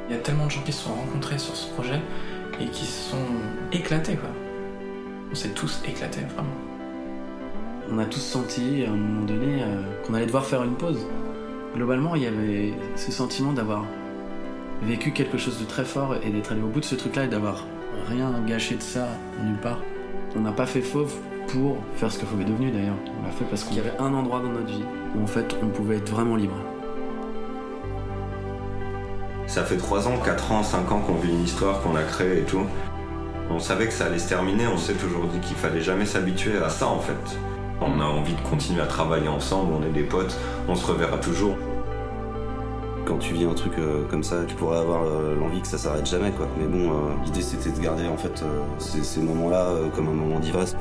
Il 0.09 0.15
y 0.15 0.19
a 0.19 0.21
tellement 0.21 0.47
de 0.47 0.51
gens 0.51 0.63
qui 0.63 0.73
se 0.73 0.85
sont 0.85 0.95
rencontrés 0.95 1.39
sur 1.39 1.57
ce 1.57 1.69
projet 1.73 2.01
et 2.61 2.67
qui 2.67 2.85
se 2.85 3.11
sont 3.11 3.27
éclatés, 3.73 4.17
quoi 4.17 4.31
on 5.35 5.37
s'est 5.37 5.49
tous 5.49 5.83
éclatés, 5.85 6.21
vraiment. 6.33 6.55
On 7.91 7.99
a 7.99 8.05
tous 8.05 8.21
senti 8.21 8.85
à 8.87 8.93
un 8.93 8.95
moment 8.95 9.27
donné 9.27 9.65
euh, 9.65 9.83
qu'on 10.07 10.15
allait 10.15 10.27
devoir 10.27 10.45
faire 10.45 10.63
une 10.63 10.77
pause. 10.77 11.09
Globalement, 11.75 12.15
il 12.15 12.23
y 12.23 12.27
avait 12.27 12.73
ce 12.95 13.11
sentiment 13.11 13.53
d'avoir 13.53 13.85
vécu 14.83 15.11
quelque 15.11 15.37
chose 15.37 15.59
de 15.59 15.65
très 15.65 15.85
fort 15.85 16.15
et 16.23 16.31
d'être 16.31 16.53
allé 16.53 16.63
au 16.63 16.69
bout 16.69 16.79
de 16.79 16.85
ce 16.85 16.95
truc-là 16.95 17.25
et 17.25 17.29
d'avoir 17.29 17.67
rien 18.07 18.33
gâché 18.47 18.77
de 18.77 18.83
ça 18.83 19.09
nulle 19.43 19.59
part. 19.59 19.81
On 20.37 20.41
n'a 20.41 20.53
pas 20.53 20.67
fait 20.67 20.83
fauve 20.83 21.13
pour 21.49 21.79
faire 21.97 22.13
ce 22.13 22.21
que 22.21 22.27
Fauve 22.27 22.41
est 22.43 22.45
devenu 22.45 22.71
d'ailleurs. 22.71 22.97
On 23.21 23.27
l'a 23.27 23.33
fait 23.33 23.45
parce 23.47 23.65
qu'il 23.65 23.77
y 23.77 23.81
avait 23.81 23.97
un 23.99 24.15
endroit 24.15 24.39
dans 24.39 24.51
notre 24.51 24.67
vie 24.67 24.85
où 25.17 25.23
en 25.25 25.27
fait 25.27 25.57
on 25.65 25.67
pouvait 25.67 25.97
être 25.97 26.11
vraiment 26.11 26.37
libre. 26.37 26.57
Ça 29.55 29.63
fait 29.63 29.77
3 29.77 30.09
ans, 30.09 30.19
4 30.19 30.51
ans, 30.51 30.65
5 30.65 30.91
ans 30.91 30.99
qu'on 30.99 31.15
vit 31.15 31.31
une 31.31 31.45
histoire 31.45 31.81
qu'on 31.81 31.95
a 31.95 32.03
créée 32.03 32.41
et 32.41 32.43
tout. 32.43 32.67
On 33.49 33.61
savait 33.61 33.87
que 33.87 33.93
ça 33.93 34.07
allait 34.07 34.19
se 34.19 34.29
terminer, 34.29 34.67
on 34.67 34.77
s'est 34.77 34.95
toujours 34.95 35.27
dit 35.27 35.39
qu'il 35.39 35.57
fallait 35.57 35.81
jamais 35.81 36.07
s'habituer 36.07 36.59
à 36.59 36.69
ça 36.69 36.89
en 36.89 36.99
fait. 36.99 37.39
On 37.81 38.01
a 38.01 38.05
envie 38.05 38.35
de 38.35 38.41
continuer 38.41 38.81
à 38.81 38.87
travailler 38.87 39.29
ensemble, 39.29 39.73
on 39.75 39.87
est 39.87 39.93
des 39.93 40.03
potes, 40.03 40.37
on 40.67 40.75
se 40.75 40.85
reverra 40.85 41.19
toujours. 41.19 41.57
Quand 43.07 43.19
tu 43.19 43.35
vis 43.35 43.45
un 43.45 43.55
truc 43.55 43.75
euh, 43.79 44.03
comme 44.11 44.25
ça, 44.25 44.39
tu 44.45 44.57
pourrais 44.57 44.79
avoir 44.79 45.05
euh, 45.05 45.37
l'envie 45.39 45.61
que 45.61 45.69
ça 45.69 45.79
s'arrête 45.79 46.07
jamais 46.07 46.33
quoi. 46.33 46.49
Mais 46.59 46.67
bon, 46.67 46.91
euh, 46.91 46.95
l'idée 47.25 47.43
c'était 47.43 47.71
de 47.71 47.79
garder 47.79 48.09
en 48.09 48.17
fait 48.17 48.43
ces 48.81 49.21
moments-là 49.21 49.69
comme 49.95 50.09
un 50.09 50.15
moment 50.15 50.41
d'ivresse. 50.41 50.75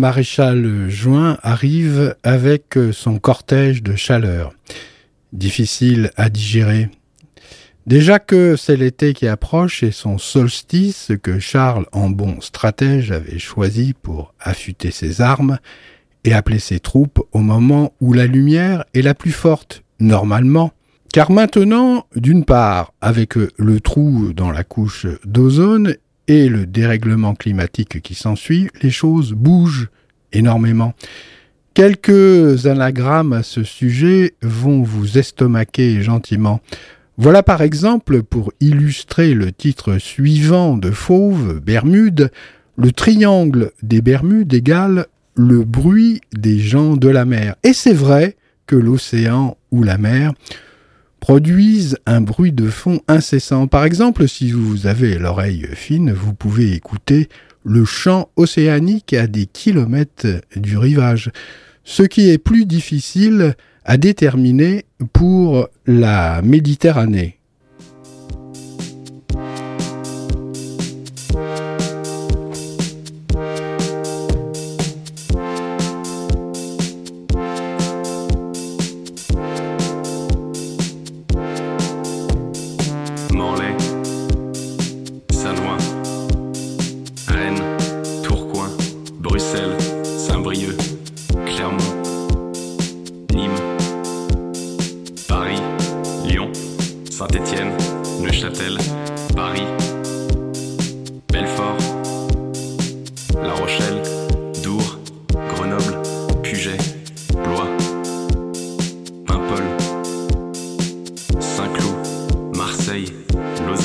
Maréchal 0.00 0.88
Juin 0.88 1.38
arrive 1.42 2.16
avec 2.24 2.76
son 2.92 3.18
cortège 3.18 3.82
de 3.84 3.94
chaleur. 3.94 4.52
Difficile 5.32 6.10
à 6.16 6.28
digérer. 6.28 6.88
Déjà 7.86 8.18
que 8.18 8.56
c'est 8.56 8.76
l'été 8.76 9.14
qui 9.14 9.28
approche 9.28 9.82
et 9.82 9.92
son 9.92 10.18
solstice 10.18 11.12
que 11.22 11.38
Charles, 11.38 11.86
en 11.92 12.10
bon 12.10 12.40
stratège, 12.40 13.12
avait 13.12 13.38
choisi 13.38 13.94
pour 13.94 14.34
affûter 14.40 14.90
ses 14.90 15.20
armes 15.20 15.58
et 16.24 16.32
appeler 16.32 16.58
ses 16.58 16.80
troupes 16.80 17.20
au 17.32 17.38
moment 17.38 17.92
où 18.00 18.12
la 18.12 18.26
lumière 18.26 18.84
est 18.94 19.02
la 19.02 19.14
plus 19.14 19.32
forte, 19.32 19.82
normalement. 19.98 20.72
Car 21.12 21.30
maintenant, 21.30 22.06
d'une 22.16 22.44
part, 22.44 22.92
avec 23.00 23.34
le 23.34 23.80
trou 23.80 24.32
dans 24.34 24.50
la 24.50 24.64
couche 24.64 25.06
d'ozone 25.24 25.96
et 26.30 26.48
le 26.48 26.64
dérèglement 26.64 27.34
climatique 27.34 28.00
qui 28.02 28.14
s'ensuit, 28.14 28.68
les 28.82 28.90
choses 28.90 29.32
bougent 29.32 29.88
énormément. 30.32 30.94
Quelques 31.74 32.66
anagrammes 32.66 33.32
à 33.32 33.42
ce 33.42 33.64
sujet 33.64 34.34
vont 34.40 34.80
vous 34.84 35.18
estomaquer 35.18 36.02
gentiment. 36.02 36.60
Voilà 37.16 37.42
par 37.42 37.62
exemple, 37.62 38.22
pour 38.22 38.52
illustrer 38.60 39.34
le 39.34 39.50
titre 39.50 39.98
suivant 39.98 40.76
de 40.76 40.92
Fauve, 40.92 41.58
Bermude, 41.58 42.30
le 42.76 42.92
triangle 42.92 43.72
des 43.82 44.00
Bermudes 44.00 44.54
égale 44.54 45.06
le 45.34 45.64
bruit 45.64 46.20
des 46.32 46.60
gens 46.60 46.96
de 46.96 47.08
la 47.08 47.24
mer. 47.24 47.56
Et 47.64 47.72
c'est 47.72 47.92
vrai 47.92 48.36
que 48.68 48.76
l'océan 48.76 49.56
ou 49.72 49.82
la 49.82 49.98
mer 49.98 50.32
produisent 51.20 51.98
un 52.06 52.20
bruit 52.20 52.52
de 52.52 52.68
fond 52.68 53.00
incessant. 53.06 53.66
Par 53.66 53.84
exemple, 53.84 54.26
si 54.26 54.50
vous 54.50 54.86
avez 54.86 55.18
l'oreille 55.18 55.66
fine, 55.74 56.12
vous 56.12 56.34
pouvez 56.34 56.72
écouter 56.72 57.28
le 57.64 57.84
chant 57.84 58.30
océanique 58.36 59.12
à 59.12 59.26
des 59.26 59.46
kilomètres 59.46 60.40
du 60.56 60.76
rivage. 60.76 61.30
Ce 61.84 62.02
qui 62.02 62.30
est 62.30 62.38
plus 62.38 62.64
difficile 62.64 63.54
à 63.84 63.96
déterminer 63.96 64.84
pour 65.12 65.68
la 65.86 66.42
Méditerranée. 66.42 67.39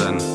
Amazon. 0.02 0.35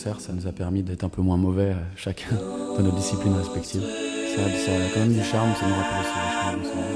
Ça 0.00 0.32
nous 0.32 0.46
a 0.46 0.52
permis 0.52 0.82
d'être 0.82 1.04
un 1.04 1.08
peu 1.08 1.20
moins 1.20 1.36
mauvais, 1.36 1.72
euh, 1.72 1.82
chacun 1.94 2.34
dans 2.76 2.82
nos 2.82 2.92
disciplines 2.92 3.34
respectives. 3.34 3.84
Ça, 4.34 4.42
a 4.42 4.94
quand 4.94 5.00
même 5.00 5.12
du 5.12 5.22
charme, 5.22 5.52
ça 5.60 5.66
nous 5.66 5.74
rappelle 5.74 6.00
aussi 6.00 6.14
vachement 6.16 6.62
de 6.62 6.89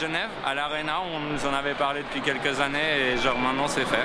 Genève, 0.00 0.30
à 0.46 0.54
l'Arena, 0.54 0.98
on 1.12 1.32
nous 1.32 1.44
en 1.44 1.52
avait 1.52 1.74
parlé 1.74 2.02
depuis 2.02 2.20
quelques 2.20 2.60
années 2.60 3.12
et 3.12 3.16
genre 3.16 3.36
maintenant 3.38 3.66
c'est 3.66 3.84
fait. 3.84 4.04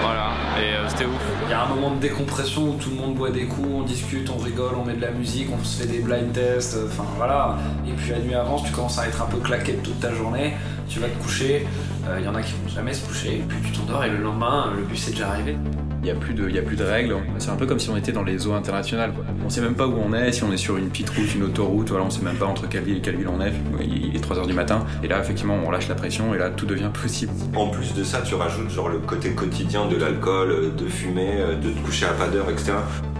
Voilà, 0.00 0.30
et 0.58 0.76
euh, 0.76 0.88
c'était 0.88 1.04
ouf. 1.04 1.20
Il 1.44 1.50
y 1.50 1.52
a 1.52 1.62
un 1.62 1.68
moment 1.68 1.90
de 1.90 2.00
décompression 2.00 2.70
où 2.70 2.74
tout 2.74 2.88
le 2.88 2.96
monde 2.96 3.14
boit 3.16 3.30
des 3.30 3.44
coups, 3.44 3.68
on 3.70 3.82
discute, 3.82 4.30
on 4.30 4.38
rigole, 4.38 4.74
on 4.76 4.84
met 4.84 4.94
de 4.94 5.02
la 5.02 5.10
musique, 5.10 5.48
on 5.52 5.62
se 5.62 5.82
fait 5.82 5.88
des 5.88 5.98
blind 5.98 6.32
tests, 6.32 6.76
euh, 6.76 6.88
enfin 6.90 7.04
voilà. 7.16 7.56
Et 7.86 7.92
puis 7.92 8.12
la 8.12 8.18
nuit 8.20 8.34
avance, 8.34 8.64
tu 8.64 8.72
commences 8.72 8.98
à 8.98 9.08
être 9.08 9.20
un 9.20 9.26
peu 9.26 9.38
claqué 9.38 9.74
toute 9.74 10.00
ta 10.00 10.14
journée, 10.14 10.54
tu 10.88 11.00
vas 11.00 11.08
te 11.08 11.22
coucher, 11.22 11.66
euh, 12.08 12.16
il 12.18 12.24
y 12.24 12.28
en 12.28 12.34
a 12.34 12.40
qui 12.40 12.52
vont 12.52 12.68
jamais 12.68 12.94
se 12.94 13.06
coucher, 13.06 13.44
puis 13.46 13.58
tu 13.62 13.72
t'endors 13.72 14.02
et 14.04 14.08
le 14.08 14.18
lendemain, 14.18 14.72
le 14.74 14.82
bus 14.82 15.08
est 15.08 15.10
déjà 15.10 15.28
arrivé. 15.28 15.54
Il 16.02 16.04
n'y 16.04 16.10
a, 16.10 16.14
plus 16.14 16.32
de, 16.32 16.48
a 16.58 16.62
plus 16.62 16.76
de 16.76 16.84
règles. 16.84 17.14
C'est 17.38 17.50
un 17.50 17.56
peu 17.56 17.66
comme 17.66 17.78
si 17.78 17.90
on 17.90 17.96
était 17.96 18.12
dans 18.12 18.22
les 18.22 18.46
eaux 18.46 18.54
internationales. 18.54 19.12
Quoi. 19.12 19.22
On 19.44 19.50
sait 19.50 19.60
même 19.60 19.74
pas 19.74 19.86
où 19.86 19.94
on 20.02 20.14
est, 20.14 20.32
si 20.32 20.42
on 20.44 20.50
est 20.50 20.56
sur 20.56 20.78
une 20.78 20.88
petite 20.88 21.10
route, 21.10 21.34
une 21.34 21.42
autoroute, 21.42 21.90
voilà, 21.90 22.06
on 22.06 22.10
sait 22.10 22.22
même 22.22 22.36
pas 22.36 22.46
entre 22.46 22.68
quelle 22.68 22.84
ville 22.84 22.96
et 22.96 23.00
quelle 23.00 23.16
ville 23.16 23.28
on 23.28 23.40
est. 23.42 23.52
Il 23.82 24.16
est 24.16 24.24
3h 24.24 24.46
du 24.46 24.54
matin. 24.54 24.86
Et 25.02 25.08
là, 25.08 25.20
effectivement, 25.20 25.58
on 25.66 25.70
lâche 25.70 25.88
la 25.88 25.94
pression 25.94 26.34
et 26.34 26.38
là, 26.38 26.48
tout 26.48 26.64
devient 26.64 26.90
possible. 26.92 27.32
En 27.54 27.68
plus 27.68 27.92
de 27.92 28.02
ça, 28.02 28.22
tu 28.22 28.34
rajoutes 28.34 28.70
genre 28.70 28.88
le 28.88 28.98
côté 28.98 29.32
quotidien 29.32 29.86
de 29.88 29.96
l'alcool, 29.96 30.74
de 30.74 30.86
fumer, 30.86 31.42
de 31.62 31.68
te 31.68 31.78
coucher 31.84 32.06
à 32.06 32.12
pas 32.12 32.28
d'heure, 32.28 32.48
etc. 32.48 32.72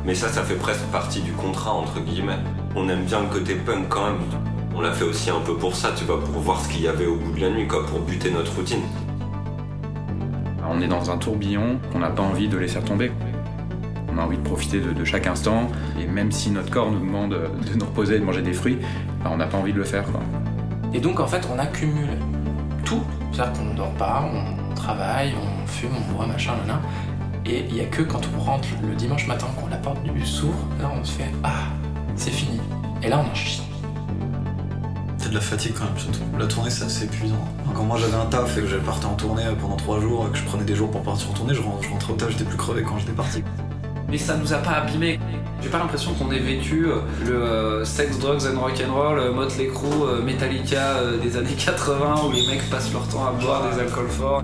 Mais 0.07 0.15
ça, 0.15 0.29
ça 0.29 0.43
fait 0.43 0.55
presque 0.55 0.85
partie 0.91 1.21
du 1.21 1.33
contrat, 1.33 1.73
entre 1.73 2.01
guillemets. 2.01 2.39
On 2.75 2.89
aime 2.89 3.05
bien 3.05 3.21
le 3.21 3.27
côté 3.27 3.57
punk 3.57 3.89
quand 3.91 4.07
même. 4.07 4.21
On 4.75 4.81
l'a 4.81 4.93
fait 4.93 5.05
aussi 5.05 5.29
un 5.29 5.41
peu 5.41 5.55
pour 5.55 5.77
ça, 5.77 5.93
tu 5.95 6.05
vois, 6.05 6.21
pour 6.25 6.41
voir 6.41 6.61
ce 6.61 6.69
qu'il 6.69 6.83
y 6.83 6.89
avait 6.89 7.05
au 7.05 7.17
bout 7.17 7.33
de 7.33 7.41
la 7.41 7.51
nuit, 7.51 7.67
quoi, 7.67 7.85
pour 7.85 8.01
buter 8.01 8.31
notre 8.31 8.55
routine. 8.55 8.81
On 10.73 10.81
est 10.81 10.87
dans 10.87 11.11
un 11.11 11.17
tourbillon 11.17 11.81
qu'on 11.93 11.99
n'a 11.99 12.11
pas 12.11 12.23
envie 12.23 12.47
de 12.47 12.57
laisser 12.57 12.81
tomber. 12.81 13.11
On 14.13 14.19
a 14.19 14.23
envie 14.23 14.37
de 14.37 14.43
profiter 14.43 14.79
de, 14.81 15.05
chaque 15.05 15.27
instant, 15.27 15.69
et 16.01 16.07
même 16.07 16.31
si 16.31 16.51
notre 16.51 16.71
corps 16.71 16.93
nous 16.93 17.01
demande 17.01 17.31
de 17.31 17.75
nous 17.75 17.85
reposer 17.85 18.17
et 18.17 18.19
de 18.21 18.25
manger 18.25 18.43
des 18.43 18.53
fruits, 18.53 18.79
bah, 19.25 19.31
on 19.33 19.37
n'a 19.37 19.47
pas 19.47 19.59
envie 19.59 19.73
de 19.73 19.79
le 19.79 19.85
faire. 19.85 20.05
Et 20.95 21.01
donc 21.01 21.19
en 21.19 21.27
fait, 21.27 21.47
on 21.53 21.59
accumule 21.59 22.11
tout. 22.85 23.03
C'est-à-dire 23.33 23.53
qu'on 23.59 23.71
ne 23.71 23.77
dort 23.77 23.95
pas, 23.95 24.25
on 24.33 24.75
travaille, 24.75 25.33
on 25.35 25.67
fume, 25.67 25.91
on 25.97 26.15
boit, 26.15 26.27
machin, 26.27 26.53
nana. 26.65 26.81
Et 27.47 27.65
il 27.69 27.75
n'y 27.75 27.81
a 27.81 27.87
que 27.87 28.03
quand 28.03 28.21
on 28.37 28.41
rentre 28.41 28.69
le 28.89 28.95
dimanche 28.95 29.27
matin, 29.27 29.47
quand 29.61 29.69
la 29.69 29.77
porte 29.77 30.03
du 30.05 30.13
bus 30.13 30.29
s'ouvre, 30.29 30.69
là 30.81 30.91
on 30.97 31.05
se 31.05 31.13
fait 31.13 31.31
Ah, 31.43 31.67
c'est 32.15 32.31
fini. 32.31 32.61
Et 33.03 33.09
là 33.09 33.21
on 33.25 33.29
en 33.29 33.35
chie. 33.35 33.70
T'as 35.23 35.29
de 35.29 35.35
la 35.35 35.41
fatigue 35.41 35.75
quand 35.79 35.85
même, 35.85 35.99
surtout. 35.99 36.21
La 36.39 36.47
tournée 36.47 36.71
c'est 36.71 36.85
assez 36.85 37.05
épuisant. 37.05 37.45
Quand 37.75 37.85
moi 37.85 37.99
j'avais 37.99 38.17
un 38.17 38.27
taf 38.27 38.57
et 38.57 38.63
que 38.63 38.67
je 38.67 38.77
partais 38.77 39.07
en 39.07 39.15
tournée 39.15 39.43
pendant 39.61 39.77
trois 39.77 40.01
jours 40.01 40.27
et 40.27 40.33
que 40.33 40.39
je 40.39 40.45
prenais 40.45 40.65
des 40.65 40.75
jours 40.75 40.91
pour 40.91 41.03
partir 41.03 41.31
en 41.31 41.35
tournée, 41.35 41.55
je 41.55 41.63
rentrais 41.63 42.13
au 42.13 42.17
taf, 42.17 42.31
j'étais 42.31 42.45
plus 42.45 42.57
crevé 42.57 42.83
quand 42.83 42.99
j'étais 42.99 43.13
parti. 43.13 43.45
Mais 44.09 44.19
ça 44.19 44.37
nous 44.37 44.53
a 44.53 44.57
pas 44.59 44.73
abîmé. 44.73 45.21
J'ai 45.63 45.69
pas 45.69 45.79
l'impression 45.79 46.15
qu'on 46.15 46.33
ait 46.33 46.39
vécu 46.39 46.87
le 47.27 47.33
euh, 47.33 47.85
sex, 47.85 48.19
drugs 48.19 48.47
and 48.47 48.59
rock'n'roll, 48.59 49.19
euh, 49.19 49.33
Motley 49.33 49.69
Crue, 49.69 49.87
euh, 50.03 50.23
Metallica 50.23 50.97
euh, 50.97 51.19
des 51.19 51.37
années 51.37 51.55
80 51.55 52.15
où 52.27 52.33
les 52.33 52.47
mecs 52.47 52.69
passent 52.71 52.93
leur 52.93 53.07
temps 53.09 53.27
à 53.29 53.33
boire 53.33 53.71
des 53.71 53.79
alcools 53.79 54.09
forts. 54.09 54.43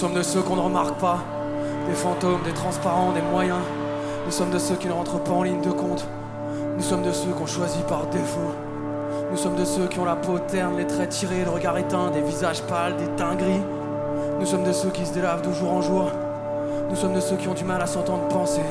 Sommes 0.00 0.14
de 0.14 0.22
ceux 0.22 0.40
qu'on 0.40 0.56
ne 0.56 0.62
remarque 0.62 0.98
pas, 0.98 1.18
des 1.86 1.92
fantômes, 1.92 2.40
des 2.42 2.54
transparents, 2.54 3.12
des 3.12 3.20
moyens. 3.20 3.60
Nous 4.24 4.32
sommes 4.32 4.50
de 4.50 4.58
ceux 4.58 4.76
qui 4.76 4.86
ne 4.86 4.94
rentrent 4.94 5.22
pas 5.22 5.32
en 5.32 5.42
ligne 5.42 5.60
de 5.60 5.70
compte. 5.70 6.06
Nous 6.74 6.82
sommes 6.82 7.02
de 7.02 7.12
ceux 7.12 7.28
qu'on 7.32 7.44
choisit 7.44 7.84
par 7.84 8.06
défaut. 8.06 8.54
Nous 9.30 9.36
sommes 9.36 9.56
de 9.56 9.64
ceux 9.66 9.88
qui 9.88 9.98
ont 9.98 10.06
la 10.06 10.16
peau 10.16 10.38
terne, 10.38 10.78
les 10.78 10.86
traits 10.86 11.10
tirés, 11.10 11.44
le 11.44 11.50
regard 11.50 11.76
éteint, 11.76 12.10
des 12.10 12.22
visages 12.22 12.62
pâles, 12.62 12.96
des 12.96 13.08
teints 13.18 13.34
gris. 13.34 13.60
Nous 14.40 14.46
sommes 14.46 14.64
de 14.64 14.72
ceux 14.72 14.88
qui 14.88 15.04
se 15.04 15.12
délavent 15.12 15.46
de 15.46 15.52
jour 15.52 15.70
en 15.70 15.82
jour. 15.82 16.10
Nous 16.88 16.96
sommes 16.96 17.12
de 17.12 17.20
ceux 17.20 17.36
qui 17.36 17.48
ont 17.48 17.54
du 17.54 17.64
mal 17.64 17.82
à 17.82 17.86
s'entendre 17.86 18.26
penser. 18.28 18.64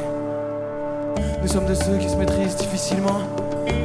Nous 1.44 1.48
sommes 1.48 1.68
de 1.68 1.76
ceux 1.76 1.98
qui 1.98 2.10
se 2.10 2.16
maîtrisent 2.16 2.56
difficilement. 2.56 3.20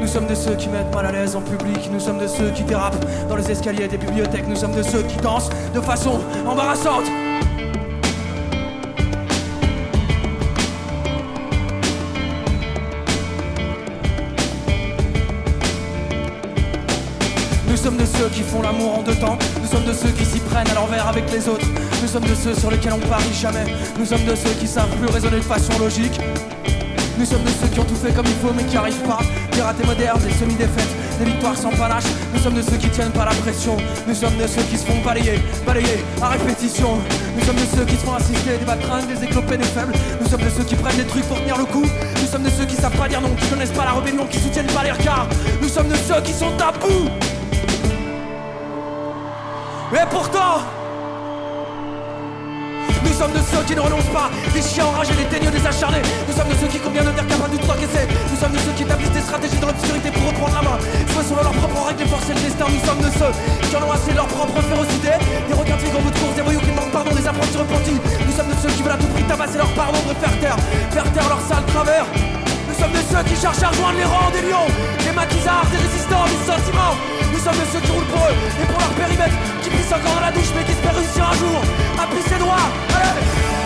Nous 0.00 0.08
sommes 0.08 0.28
de 0.28 0.34
ceux 0.34 0.54
qui 0.54 0.70
mettent 0.70 0.94
mal 0.94 1.04
à 1.04 1.12
l'aise 1.12 1.36
en 1.36 1.42
public. 1.42 1.90
Nous 1.92 2.00
sommes 2.00 2.20
de 2.20 2.26
ceux 2.26 2.48
qui 2.52 2.62
dérapent 2.62 3.04
dans 3.28 3.36
les 3.36 3.50
escaliers 3.50 3.86
des 3.86 3.98
bibliothèques. 3.98 4.48
Nous 4.48 4.56
sommes 4.56 4.74
de 4.74 4.82
ceux 4.82 5.02
qui 5.02 5.18
dansent 5.18 5.50
de 5.74 5.80
façon 5.82 6.20
embarrassante. 6.46 7.04
Qui 18.34 18.42
font 18.42 18.62
l'amour 18.62 18.98
en 18.98 19.02
deux 19.02 19.14
temps. 19.14 19.38
Nous 19.62 19.68
sommes 19.68 19.84
de 19.84 19.92
ceux 19.92 20.10
qui 20.10 20.24
s'y 20.24 20.40
prennent 20.40 20.68
à 20.68 20.74
l'envers 20.74 21.06
avec 21.06 21.30
les 21.30 21.48
autres. 21.48 21.66
Nous 22.02 22.08
sommes 22.08 22.24
de 22.24 22.34
ceux 22.34 22.54
sur 22.54 22.70
lesquels 22.70 22.92
on 22.92 23.08
parie 23.08 23.32
jamais. 23.32 23.64
Nous 23.98 24.04
sommes 24.04 24.24
de 24.24 24.34
ceux 24.34 24.50
qui 24.58 24.66
savent 24.66 24.90
plus 24.96 25.06
raisonner 25.06 25.36
de 25.36 25.42
façon 25.42 25.78
logique. 25.78 26.18
Nous 27.16 27.24
sommes 27.24 27.44
de 27.44 27.50
ceux 27.50 27.68
qui 27.68 27.78
ont 27.78 27.84
tout 27.84 27.94
fait 27.94 28.12
comme 28.12 28.26
il 28.26 28.34
faut 28.42 28.52
mais 28.54 28.64
qui 28.64 28.76
arrivent 28.76 29.06
pas. 29.06 29.20
Des 29.52 29.62
ratés 29.62 29.86
modernes, 29.86 30.20
des 30.20 30.34
semi-défaites, 30.34 30.94
des 31.20 31.26
victoires 31.26 31.56
sans 31.56 31.70
panache. 31.70 32.10
Nous 32.34 32.40
sommes 32.40 32.54
de 32.54 32.62
ceux 32.62 32.76
qui 32.76 32.88
tiennent 32.88 33.12
pas 33.12 33.24
la 33.24 33.34
pression. 33.34 33.76
Nous 34.08 34.14
sommes 34.14 34.36
de 34.36 34.48
ceux 34.48 34.62
qui 34.62 34.78
se 34.78 34.84
font 34.84 35.00
balayer, 35.04 35.38
balayer 35.64 36.02
à 36.20 36.30
répétition. 36.30 36.98
Nous 37.38 37.44
sommes 37.44 37.56
de 37.56 37.68
ceux 37.76 37.84
qui 37.84 37.94
se 37.94 38.04
font 38.04 38.14
assister 38.14 38.58
des 38.58 38.64
batringues, 38.64 39.06
des 39.06 39.22
éclopés, 39.22 39.58
des 39.58 39.64
faibles. 39.64 39.94
Nous 40.20 40.28
sommes 40.28 40.42
de 40.42 40.50
ceux 40.50 40.64
qui 40.64 40.74
prennent 40.74 40.96
des 40.96 41.06
trucs 41.06 41.24
pour 41.28 41.38
tenir 41.38 41.56
le 41.56 41.66
coup. 41.66 41.86
Nous 42.20 42.28
sommes 42.28 42.42
de 42.42 42.50
ceux 42.50 42.64
qui 42.64 42.74
savent 42.74 42.96
pas 42.96 43.06
dire 43.06 43.20
non, 43.20 43.30
qui 43.38 43.46
connaissent 43.46 43.70
pas 43.78 43.84
la 43.84 43.92
rébellion, 43.92 44.26
qui 44.26 44.40
soutiennent 44.40 44.74
pas 44.74 44.82
les 44.82 44.92
regards. 44.92 45.28
Nous 45.62 45.68
sommes 45.68 45.88
de 45.88 45.96
ceux 45.96 46.20
qui 46.22 46.32
sont 46.32 46.52
à 46.60 46.72
bout. 46.72 47.08
Et 49.94 50.06
pourtant, 50.10 50.58
nous 53.04 53.12
sommes 53.12 53.30
de 53.30 53.38
ceux 53.38 53.62
qui 53.62 53.76
ne 53.76 53.80
renoncent 53.80 54.10
pas, 54.12 54.28
des 54.52 54.60
chiens 54.60 54.86
enragés, 54.86 55.14
des 55.14 55.24
teigneux, 55.30 55.52
des 55.52 55.64
acharnés. 55.64 56.02
Nous 56.26 56.34
sommes 56.34 56.48
de 56.48 56.54
ceux 56.54 56.66
qui 56.66 56.80
combien 56.80 57.04
de 57.04 57.10
terre 57.10 57.26
capables 57.28 57.52
de 57.52 57.62
tout 57.62 57.70
encaisser. 57.70 58.02
Nous 58.28 58.36
sommes 58.36 58.50
de 58.50 58.58
ceux 58.58 58.72
qui 58.74 58.82
établissent 58.82 59.14
des 59.14 59.20
stratégies 59.20 59.56
de 59.56 59.66
l'obscurité 59.66 60.10
pour 60.10 60.26
reprendre 60.34 60.54
la 60.58 60.62
main. 60.62 60.78
Soit 61.14 61.22
selon 61.22 61.42
leurs 61.46 61.54
propres 61.62 61.86
règles 61.86 62.02
et 62.02 62.10
forcer 62.10 62.34
le 62.34 62.40
destin. 62.42 62.66
Nous 62.66 62.82
sommes 62.82 63.02
de 63.06 63.10
ceux 63.14 63.32
qui 63.70 63.76
en 63.76 63.86
ont 63.86 63.92
assez 63.92 64.12
leur 64.12 64.26
propre 64.26 64.58
férocité. 64.66 65.14
Des 65.46 65.54
requins 65.54 65.78
de 65.78 66.02
bout 66.02 66.10
de 66.10 66.18
course, 66.18 66.34
des 66.34 66.42
voyous 66.42 66.60
qui 66.60 66.72
demandent 66.74 66.90
pardon, 66.90 67.14
des 67.14 67.26
apprentis 67.28 67.56
repentis. 67.56 67.98
Nous 68.26 68.34
sommes 68.34 68.50
de 68.50 68.58
ceux 68.58 68.74
qui 68.74 68.82
veulent 68.82 68.98
à 68.98 68.98
tout 68.98 69.10
prix 69.14 69.22
tabasser 69.30 69.58
leur 69.58 69.70
pardon 69.78 70.02
de 70.10 70.14
faire 70.18 70.34
taire, 70.42 70.58
faire 70.90 71.06
taire 71.14 71.28
leur 71.30 71.40
sale 71.46 71.62
travers. 71.70 72.06
Nous 72.84 72.90
sommes 72.90 73.02
de 73.02 73.08
ceux 73.08 73.34
qui 73.34 73.40
cherchent 73.40 73.62
à 73.62 73.68
rejoindre 73.68 73.96
les 73.96 74.04
rangs 74.04 74.30
des 74.30 74.42
lions, 74.42 74.68
des 74.98 75.12
maquisards, 75.12 75.64
des 75.70 75.78
résistants, 75.78 76.24
des 76.26 76.44
sentiments. 76.44 76.94
Nous 77.32 77.38
sommes 77.38 77.56
de 77.56 77.66
ceux 77.72 77.80
qui 77.80 77.90
roulent 77.90 78.04
pour 78.04 78.20
eux 78.20 78.34
et 78.62 78.66
pour 78.66 78.78
leur 78.78 78.90
périmètre, 78.90 79.34
qui 79.62 79.70
pissent 79.70 79.92
encore 79.92 80.14
dans 80.14 80.20
la 80.20 80.32
douche 80.32 80.52
mais 80.54 80.64
qui 80.64 80.72
espèrent 80.72 80.94
réussir 80.94 81.26
un 81.26 81.34
jour 81.34 81.62
à 81.98 82.06
pisser 82.14 82.38
droit. 82.38 82.60
Allez 82.90 83.63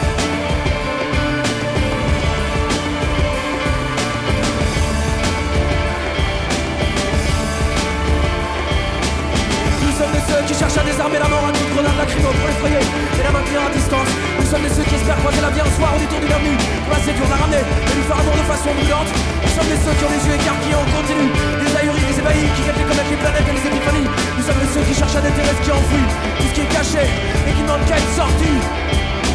sommes 9.98 10.14
de 10.14 10.22
ceux 10.30 10.42
qui 10.46 10.54
cherchent 10.54 10.78
à 10.78 10.86
désarmer 10.86 11.18
la 11.18 11.26
mort 11.26 11.42
à 11.42 11.50
toute 11.50 11.66
grenade 11.74 11.98
lacrymo 11.98 12.30
pour 12.30 12.46
l'effrayer 12.46 12.82
et 13.18 13.22
la 13.26 13.32
maintenir 13.34 13.66
à 13.66 13.70
distance. 13.74 14.10
Nous 14.38 14.46
sommes 14.46 14.62
de 14.62 14.70
ceux 14.70 14.86
qui 14.86 14.94
espèrent 14.94 15.18
croiser 15.18 15.42
la 15.42 15.50
vie 15.50 15.58
un 15.58 15.72
soir 15.74 15.90
au 15.90 15.98
détour 15.98 16.22
du 16.22 16.28
bienvenu 16.30 16.54
pour 16.86 16.94
la 16.94 17.02
séduire, 17.02 17.26
la 17.26 17.38
ramener 17.42 17.64
et 17.66 17.94
lui 17.98 18.06
faire 18.06 18.20
amour 18.22 18.36
de 18.38 18.46
façon 18.46 18.70
brûlante. 18.78 19.10
Nous 19.10 19.54
sommes 19.58 19.70
de 19.74 19.78
ceux 19.82 19.94
qui 19.98 20.04
ont 20.06 20.14
les 20.14 20.22
yeux 20.22 20.36
écarquillés 20.38 20.78
en 20.78 20.86
continu, 20.94 21.26
des 21.34 21.72
ahuris, 21.74 22.06
des 22.06 22.18
ébahis 22.22 22.46
qui 22.54 22.62
guettent 22.62 22.78
les 22.78 22.88
comètes, 22.94 23.10
les 23.10 23.18
planètes 23.18 23.48
et 23.50 23.54
les 23.58 23.64
épiphanies. 23.66 24.08
Nous 24.38 24.44
sommes 24.46 24.62
de 24.62 24.68
ceux 24.70 24.84
qui 24.86 24.94
cherchent 24.94 25.18
à 25.18 25.22
déterrer 25.26 25.54
ce 25.58 25.62
qui 25.66 25.70
est 25.74 25.78
enfoui, 25.82 26.04
tout 26.38 26.46
ce 26.46 26.54
qui 26.54 26.62
est 26.62 26.70
caché 26.70 27.02
et 27.02 27.52
qui 27.58 27.62
n'en 27.66 27.78
qu'à 27.82 27.98
être 27.98 28.12
sorti. 28.14 28.52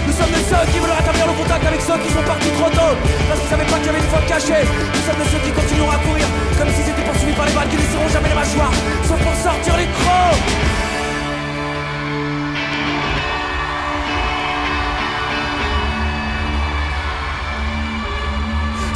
Nous 0.05 0.13
sommes 0.13 0.31
de 0.31 0.41
ceux 0.43 0.63
qui 0.71 0.79
veulent 0.79 0.97
rétablir 0.97 1.27
le 1.27 1.33
contact 1.33 1.65
avec 1.65 1.81
ceux 1.81 1.97
qui 1.99 2.09
sont 2.11 2.23
partis 2.23 2.51
trop 2.59 2.69
tôt. 2.69 2.93
Parce 3.27 3.39
qu'ils 3.39 3.49
savaient 3.49 3.65
pas 3.65 3.77
qu'il 3.77 3.87
y 3.87 3.89
avait 3.89 3.99
une 3.99 4.11
faute 4.11 4.27
cachée. 4.27 4.63
Nous 4.65 5.03
sommes 5.07 5.19
de 5.19 5.27
ceux 5.31 5.41
qui 5.45 5.51
continueront 5.51 5.91
à 5.91 5.97
courir 5.97 6.27
Comme 6.57 6.69
s'ils 6.69 6.89
étaient 6.89 7.07
poursuivis 7.07 7.33
par 7.33 7.45
les 7.45 7.53
balles 7.53 7.69
qui 7.69 7.77
ne 7.77 7.81
laisseront 7.81 8.09
jamais 8.09 8.29
les 8.29 8.35
mâchoires. 8.35 8.73
Sauf 9.07 9.19
pour 9.19 9.35
sortir 9.35 9.77
les 9.77 9.89
crocs. 9.97 10.41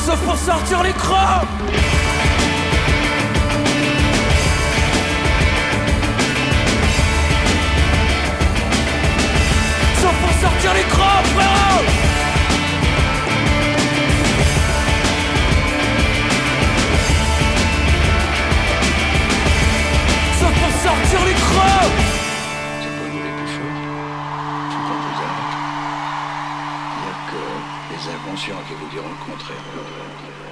Sauf 0.06 0.20
pour 0.26 0.38
sortir 0.38 0.84
les 0.84 0.94
crocs 0.94 1.48
sortir 10.42 10.74
les 10.74 10.84
crocs, 10.84 11.26
frérot 11.36 11.84
Sauf 20.40 20.54
pour 20.62 20.74
sortir 20.86 21.20
les 21.26 21.34
crocs 21.34 21.98
C'est 22.82 22.94
pas 22.98 23.08
nous 23.12 23.24
les 23.24 23.34
plus 23.38 23.52
forts. 23.56 23.80
C'est 24.72 24.84
pas 24.88 25.00
armes. 25.28 25.56
Il 26.94 27.02
n'y 27.02 27.10
a 27.10 27.18
que 27.32 27.44
les 27.94 28.02
inconscients 28.14 28.64
qui 28.68 28.74
vous 28.74 28.90
diront 28.90 29.10
le 29.10 29.32
contraire. 29.32 30.47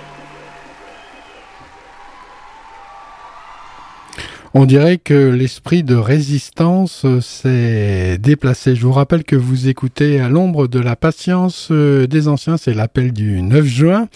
On 4.57 4.65
dirait 4.65 4.99
que 4.99 5.31
l'esprit 5.31 5.83
de 5.83 5.95
résistance 5.95 7.03
euh, 7.03 7.19
s'est 7.19 8.17
déplacé. 8.17 8.73
Je 8.73 8.85
vous 8.85 8.93
rappelle 8.93 9.25
que 9.25 9.35
vous 9.35 9.67
écoutez 9.67 10.21
à 10.21 10.29
l'ombre 10.29 10.69
de 10.69 10.79
la 10.79 10.95
patience 10.95 11.67
euh, 11.71 12.07
des 12.07 12.29
anciens, 12.29 12.55
c'est 12.55 12.73
l'appel 12.73 13.11
du 13.11 13.41
9 13.41 13.65
juin. 13.65 14.07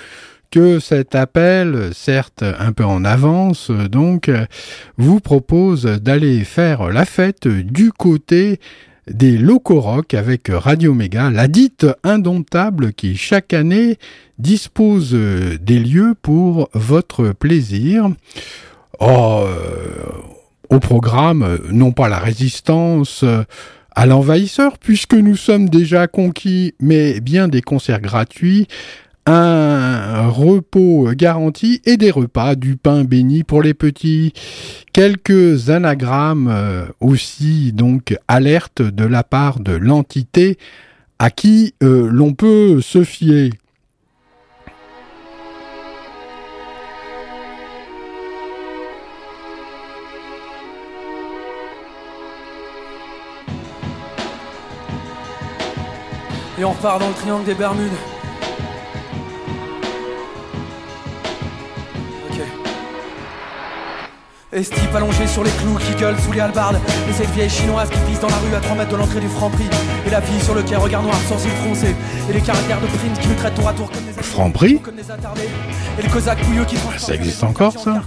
que 0.50 0.78
cet 0.78 1.14
appel, 1.14 1.90
certes 1.92 2.42
un 2.42 2.72
peu 2.72 2.84
en 2.84 3.04
avance, 3.04 3.70
donc, 3.70 4.30
vous 4.96 5.20
propose 5.20 5.84
d'aller 5.84 6.44
faire 6.44 6.88
la 6.88 7.04
fête 7.04 7.48
du 7.48 7.92
côté 7.92 8.60
des 9.10 9.38
locaux 9.38 9.80
rock 9.80 10.14
avec 10.14 10.48
Radio 10.48 10.92
Méga, 10.92 11.30
la 11.30 11.48
dite 11.48 11.86
indomptable 12.02 12.92
qui 12.92 13.16
chaque 13.16 13.54
année 13.54 13.98
dispose 14.38 15.12
des 15.12 15.78
lieux 15.78 16.14
pour 16.20 16.68
votre 16.74 17.32
plaisir. 17.32 18.08
Oh, 18.98 19.44
euh, 19.46 19.56
au 20.70 20.80
programme, 20.80 21.58
non 21.70 21.92
pas 21.92 22.08
la 22.08 22.18
résistance 22.18 23.24
à 23.96 24.04
l'envahisseur, 24.04 24.78
puisque 24.78 25.14
nous 25.14 25.36
sommes 25.36 25.70
déjà 25.70 26.06
conquis, 26.06 26.74
mais 26.80 27.20
bien 27.20 27.48
des 27.48 27.62
concerts 27.62 28.02
gratuits, 28.02 28.68
un 29.26 30.28
repos 30.28 31.08
garanti 31.14 31.82
et 31.84 31.96
des 31.96 32.12
repas, 32.12 32.54
du 32.54 32.76
pain 32.76 33.02
béni 33.04 33.42
pour 33.42 33.60
les 33.60 33.74
petits, 33.74 34.32
quelques 34.92 35.68
anagrammes 35.68 36.48
euh, 36.48 36.86
aussi, 37.00 37.72
donc 37.72 38.16
alerte 38.28 38.82
de 38.82 39.04
la 39.04 39.24
part 39.24 39.58
de 39.58 39.72
l'entité 39.72 40.58
à 41.18 41.30
qui 41.30 41.74
euh, 41.82 42.08
l'on 42.10 42.34
peut 42.34 42.80
se 42.80 43.02
fier. 43.02 43.50
Et 56.58 56.64
on 56.64 56.72
repart 56.72 57.00
dans 57.00 57.08
le 57.08 57.14
triangle 57.14 57.44
des 57.44 57.54
Bermudes. 57.54 58.15
Et 64.52 64.62
ce 64.62 64.70
type 64.70 64.94
allongé 64.94 65.26
sur 65.26 65.42
les 65.42 65.50
clous 65.50 65.76
qui 65.76 65.92
gueule 66.00 66.14
sous 66.20 66.30
les 66.30 66.38
halbardes 66.38 66.78
Et 67.10 67.12
cette 67.12 67.30
vieille 67.30 67.50
chinoise 67.50 67.90
qui 67.90 67.98
pisse 68.08 68.20
dans 68.20 68.28
la 68.28 68.36
rue 68.36 68.54
à 68.54 68.60
3 68.60 68.76
mètres 68.76 68.92
de 68.92 68.96
l'entrée 68.96 69.18
du 69.18 69.28
Franprix 69.28 69.68
Et 70.06 70.10
la 70.10 70.20
fille 70.20 70.40
sur 70.40 70.54
le 70.54 70.62
quai, 70.62 70.76
regard 70.76 71.02
noir, 71.02 71.16
sourcils 71.26 71.48
froncés. 71.48 71.96
Et 72.30 72.32
les 72.32 72.40
caractères 72.40 72.80
de 72.80 72.86
print 72.86 73.18
qui 73.18 73.28
nous 73.28 73.34
traitent 73.34 73.56
tour 73.56 73.68
à 73.68 73.72
tour 73.72 73.90
comme 73.90 74.04
des 74.04 74.22
Franprix 74.22 74.78
comme 74.78 74.94
des 74.94 75.10
attardés. 75.10 75.48
Et 75.98 76.02
le 76.02 76.08
cosaque 76.08 76.38
pouilleux 76.42 76.64
qui 76.64 76.76
Ça 76.96 77.14
existe 77.14 77.42
encore 77.42 77.72
ça 77.72 78.02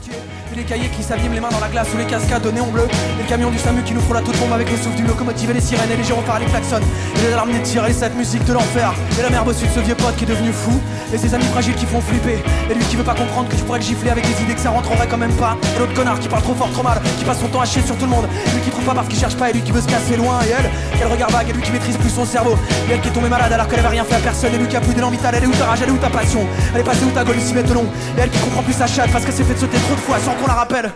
et 0.51 0.55
les 0.55 0.63
cahiers 0.63 0.89
qui 0.89 1.03
s'abîment 1.03 1.33
les 1.33 1.39
mains 1.39 1.49
dans 1.49 1.59
la 1.59 1.67
glace 1.67 1.87
ou 1.93 1.97
les 1.97 2.05
cascades 2.05 2.41
de 2.41 2.51
néon 2.51 2.67
bleu. 2.67 2.83
Et 2.83 3.21
le 3.21 3.27
camion 3.27 3.49
du 3.49 3.57
SAMU 3.57 3.83
qui 3.83 3.93
nous 3.93 4.01
frôle 4.01 4.17
à 4.17 4.21
toute 4.21 4.37
bombe 4.37 4.53
avec 4.53 4.69
le 4.69 4.77
souffle 4.77 4.95
d'une 4.95 5.07
locomotive 5.07 5.49
et 5.51 5.53
les 5.53 5.61
sirènes 5.61 5.91
et 5.91 5.95
les 5.95 6.03
gyrophares 6.03 6.37
et 6.37 6.45
les 6.45 6.51
klaxons. 6.51 6.81
Et 7.17 7.27
les 7.27 7.33
alarmes 7.33 7.51
des 7.51 7.61
tirs 7.61 7.85
et 7.85 7.93
cette 7.93 8.15
musique 8.15 8.43
de 8.45 8.53
l'enfer. 8.53 8.93
Et 9.19 9.21
la 9.21 9.29
merde 9.29 9.47
au 9.47 9.53
sud 9.53 9.69
ce 9.73 9.79
vieux 9.79 9.95
pote 9.95 10.15
qui 10.15 10.23
est 10.23 10.27
devenu 10.27 10.51
fou. 10.51 10.79
Et 11.13 11.17
ses 11.17 11.33
amis 11.33 11.45
fragiles 11.45 11.75
qui 11.75 11.85
font 11.85 12.01
flipper. 12.01 12.43
Et 12.69 12.73
lui 12.73 12.83
qui 12.85 12.95
veut 12.95 13.03
pas 13.03 13.15
comprendre 13.15 13.49
que 13.49 13.55
tu 13.55 13.63
pourrais 13.63 13.79
le 13.79 13.85
gifler 13.85 14.11
avec 14.11 14.25
des 14.25 14.43
idées 14.43 14.55
que 14.55 14.61
ça 14.61 14.69
rentrerait 14.69 15.07
quand 15.07 15.17
même 15.17 15.33
pas. 15.33 15.57
Et 15.75 15.79
l'autre 15.79 15.93
connard 15.93 16.19
qui 16.19 16.27
parle 16.27 16.43
trop 16.43 16.55
fort 16.55 16.71
trop 16.71 16.83
mal 16.83 16.99
Qui 17.17 17.25
passe 17.25 17.39
son 17.39 17.47
temps 17.47 17.61
à 17.61 17.65
chier 17.65 17.81
sur 17.81 17.95
tout 17.97 18.05
le 18.05 18.11
monde. 18.11 18.27
Lui 18.53 18.61
qui 18.61 18.69
trouve 18.69 18.85
pas 18.85 18.93
parce 18.93 19.07
qu'il 19.07 19.19
cherche 19.19 19.35
pas 19.35 19.49
et 19.49 19.53
lui 19.53 19.61
qui 19.61 19.71
veut 19.71 19.81
se 19.81 19.87
casser 19.87 20.17
loin. 20.17 20.39
Et 20.47 20.51
elle, 20.51 20.69
quel 20.97 21.07
regard 21.07 21.29
vague 21.29 21.49
et 21.49 21.53
lui 21.53 21.61
qui 21.61 21.71
maîtrise 21.71 21.97
plus 21.97 22.09
son 22.09 22.25
cerveau. 22.25 22.57
Et 22.89 22.93
elle 22.93 23.01
qui 23.01 23.09
est 23.09 23.13
tombée 23.13 23.29
malade 23.29 23.51
alors 23.51 23.67
qu'elle 23.67 23.79
avait 23.79 23.89
rien 23.89 24.03
fait 24.03 24.15
à 24.15 24.19
personne. 24.19 24.53
Et 24.53 24.57
lui 24.57 24.67
qui 24.67 24.77
a 24.77 24.81
plus 24.81 24.93
d'élan 24.93 25.09
vital 25.09 25.33
Elle 25.35 25.43
est 25.43 25.47
où 25.47 25.51
ta 25.51 25.65
rage, 25.65 25.79
elle 25.81 25.89
est 25.89 25.91
où 25.91 25.97
ta 25.97 26.09
passion? 26.09 26.45
Elle 26.73 26.81
est 26.81 26.83
passée 26.83 27.05
où 27.05 27.11
ta 27.11 27.23
gueule 27.23 27.37
ici 27.37 27.53
long. 27.53 27.85
Et 28.17 28.21
elle 28.21 28.29
qui 28.29 28.39
comprend 28.39 28.63
plus 28.63 28.73
sa 28.73 28.87
chatte 28.87 29.11
parce 29.11 29.25
qu'elle 29.25 29.33
s'est 29.33 29.43
fait 29.43 29.57
sauter 29.57 29.77
trop 29.77 29.95
de 29.95 29.99
fois 29.99 30.17
sans 30.19 30.33
qu'on 30.33 30.48
rappelle. 30.53 30.91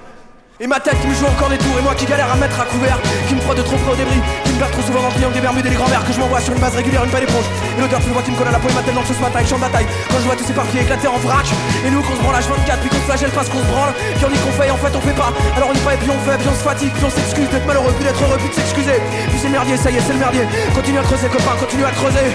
Et 0.60 0.68
ma 0.68 0.80
tête 0.80 0.96
qui 1.02 1.08
me 1.08 1.16
joue 1.16 1.26
encore 1.26 1.50
des 1.50 1.58
tours 1.58 1.74
Et 1.80 1.82
moi 1.82 1.96
qui 1.96 2.06
galère 2.06 2.30
à 2.32 2.36
me 2.36 2.42
mettre 2.42 2.62
à 2.62 2.66
couvert 2.66 2.96
Qui 3.28 3.34
me 3.34 3.42
frotte 3.42 3.58
de 3.58 3.64
trop 3.64 3.76
près 3.76 3.92
au 3.92 3.96
débris 3.96 4.22
Qui 4.46 4.54
me 4.54 4.60
perd 4.60 4.72
trop 4.72 4.86
souvent 4.86 5.02
dans 5.02 5.10
le 5.10 5.34
des 5.34 5.42
Bermudes 5.42 5.66
et 5.66 5.70
les 5.70 5.76
grands-mères 5.76 6.06
Que 6.06 6.14
je 6.14 6.20
m'envoie 6.20 6.40
sur 6.40 6.54
une 6.54 6.62
base 6.62 6.76
régulière, 6.76 7.04
une 7.04 7.10
belle 7.10 7.26
éponge 7.26 7.50
Et 7.76 7.82
l'odeur 7.82 8.00
vois 8.00 8.22
qui 8.22 8.30
me 8.30 8.38
colle 8.38 8.48
à 8.48 8.52
la 8.52 8.60
peau 8.62 8.70
et 8.70 8.74
ma 8.78 8.84
tête 8.86 8.94
dans 8.94 9.02
le 9.02 9.10
ce 9.10 9.18
matin 9.18 9.42
champ 9.44 9.58
de 9.58 9.66
bataille. 9.66 9.88
Quand 10.08 10.20
je 10.22 10.28
vois 10.30 10.38
tous 10.38 10.46
ces 10.46 10.54
parties 10.54 10.78
éclater 10.78 11.10
en 11.10 11.18
vrac 11.18 11.50
Et 11.82 11.90
nous 11.90 12.06
qu'on 12.06 12.16
se 12.16 12.22
branle 12.22 12.38
à 12.38 12.42
24 12.46 12.80
puis 12.80 12.90
qu'on 12.90 13.02
se 13.02 13.08
flagelle 13.10 13.34
parce 13.34 13.50
qu'on 13.50 13.66
se 13.66 13.70
branle 13.74 13.94
Puis 13.98 14.24
on 14.24 14.30
dit 14.30 14.40
qu'on 14.46 14.54
fait 14.54 14.70
en 14.70 14.78
fait 14.78 14.94
on 14.94 15.02
fait 15.02 15.18
pas. 15.18 15.34
Alors 15.58 15.68
on 15.68 15.76
y 15.76 15.82
et 15.82 15.98
puis 15.98 16.12
on 16.14 16.22
fait 16.22 16.38
Puis 16.38 16.50
on 16.54 16.56
se 16.56 16.64
fatigue, 16.64 16.94
puis 16.94 17.06
on 17.06 17.10
s'excuse 17.10 17.50
d'être 17.50 17.66
malheureux 17.66 17.94
Puis 17.98 18.06
d'être 18.06 18.22
heureux, 18.22 18.38
puis 18.38 18.50
de 18.50 18.56
s'excuser. 18.56 19.02
Puis 19.34 19.40
c'est 19.42 19.50
merdier, 19.50 19.76
ça 19.76 19.90
y 19.90 19.98
est 19.98 20.06
c'est 20.06 20.14
le 20.14 20.22
merdier. 20.22 20.46
Continue 20.78 21.02
à 21.02 21.04
creuser 21.04 21.34
copain, 21.34 21.58
continue 21.58 21.86
à 21.86 21.92
creuser 21.98 22.30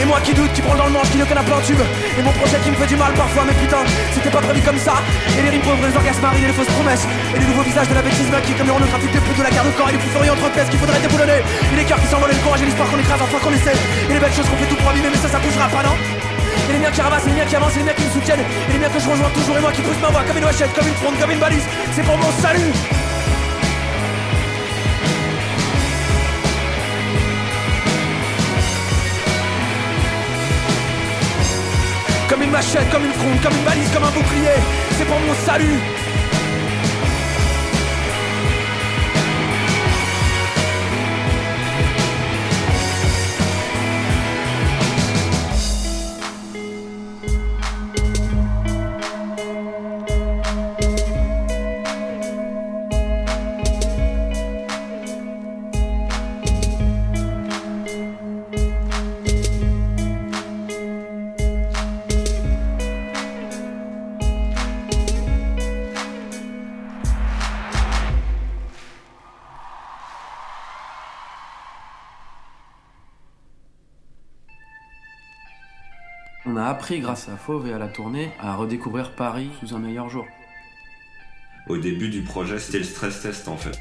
et 0.00 0.04
moi 0.04 0.18
qui 0.22 0.34
doute, 0.34 0.52
qui 0.52 0.62
prends 0.62 0.74
dans 0.74 0.86
le 0.86 0.92
manche, 0.92 1.10
qui 1.10 1.18
ne 1.18 1.24
connaît 1.24 1.46
plein 1.46 1.60
tube. 1.62 1.80
Et 2.18 2.22
mon 2.22 2.32
projet 2.32 2.58
qui 2.62 2.70
me 2.70 2.76
fait 2.76 2.86
du 2.86 2.96
mal 2.96 3.12
parfois, 3.14 3.44
mais 3.46 3.54
putain, 3.54 3.82
c'était 4.12 4.30
pas 4.30 4.40
prévu 4.40 4.60
comme 4.62 4.78
ça. 4.78 4.94
Et 5.38 5.42
les 5.42 5.50
rimes 5.50 5.62
pauvres, 5.62 5.86
les 5.86 5.96
orgasmes 5.96 6.22
mariés, 6.22 6.46
les 6.46 6.56
fausses 6.56 6.74
promesses. 6.74 7.06
Et 7.34 7.38
les 7.38 7.46
nouveaux 7.46 7.62
visages 7.62 7.88
de 7.88 7.94
la 7.94 8.02
bêtise 8.02 8.28
qui 8.46 8.52
comme 8.54 8.68
le 8.68 8.88
trafic 8.88 9.10
des 9.12 9.20
plus 9.20 9.36
de 9.38 9.42
la 9.42 9.50
garde 9.50 9.68
de 9.68 9.74
corps. 9.78 9.88
Et 9.88 9.92
les 9.92 10.02
plus 10.02 10.10
furieux 10.10 10.32
entre 10.32 10.50
qu'il 10.50 10.78
faudrait 10.78 11.00
déboulonner. 11.00 11.40
Et 11.42 11.76
les 11.76 11.84
cœurs 11.84 12.00
qui 12.00 12.08
s'envolent 12.08 12.32
et 12.32 12.38
le 12.38 12.42
courage 12.42 12.62
et 12.62 12.66
l'espoir 12.66 12.88
qu'on 12.90 12.98
écrase 12.98 13.20
enfin 13.22 13.38
qu'on 13.38 13.54
essaie. 13.54 13.78
Et 14.10 14.12
les 14.14 14.20
belles 14.20 14.34
choses 14.34 14.48
qu'on 14.48 14.58
fait 14.58 14.70
tout 14.70 14.78
pour 14.80 14.90
abîmer, 14.90 15.10
mais 15.10 15.20
ça, 15.22 15.28
ça 15.28 15.38
bougera 15.38 15.68
pas, 15.68 15.82
non? 15.82 15.96
Et 16.68 16.72
les 16.72 16.78
miens 16.78 16.90
qui 16.90 17.00
ramassent, 17.00 17.26
et 17.26 17.30
les 17.30 17.36
miens 17.36 17.46
qui 17.46 17.56
avancent, 17.56 17.76
et 17.76 17.80
les 17.80 17.86
miens 17.86 17.98
qui 17.98 18.04
me 18.04 18.12
soutiennent. 18.14 18.44
Et 18.68 18.72
les 18.72 18.78
miens 18.78 18.90
que 18.90 19.00
je 19.00 19.08
rejoins 19.08 19.30
toujours, 19.30 19.56
et 19.58 19.60
moi 19.60 19.72
qui 19.72 19.82
pousse 19.82 20.00
ma 20.00 20.08
voix 20.08 20.24
comme 20.26 20.38
une 20.38 20.48
vachette, 20.48 20.72
comme 20.74 20.88
une 20.88 20.98
fronde, 20.98 21.16
comme 21.20 21.30
une 21.30 21.42
balise. 21.42 21.66
C'est 21.94 22.04
pour 22.04 22.18
mon 22.18 22.32
salut 22.42 22.72
machette, 32.54 32.88
comme 32.90 33.04
une 33.04 33.12
fronde, 33.12 33.40
comme 33.42 33.52
une 33.52 33.64
balise, 33.64 33.90
comme 33.92 34.04
un 34.04 34.12
bouclier. 34.12 34.54
C'est 34.96 35.04
pour 35.06 35.18
mon 35.18 35.34
salut. 35.44 35.80
Appris 76.74 76.98
grâce 77.00 77.28
à 77.28 77.36
Fauve 77.36 77.68
et 77.68 77.72
à 77.72 77.78
la 77.78 77.86
tournée 77.88 78.30
à 78.40 78.56
redécouvrir 78.56 79.12
Paris 79.12 79.48
sous 79.60 79.74
un 79.76 79.78
meilleur 79.78 80.08
jour. 80.08 80.26
Au 81.68 81.78
début 81.78 82.08
du 82.08 82.22
projet, 82.22 82.58
c'était 82.58 82.78
le 82.78 82.84
stress 82.84 83.22
test 83.22 83.46
en 83.48 83.56
fait. 83.56 83.78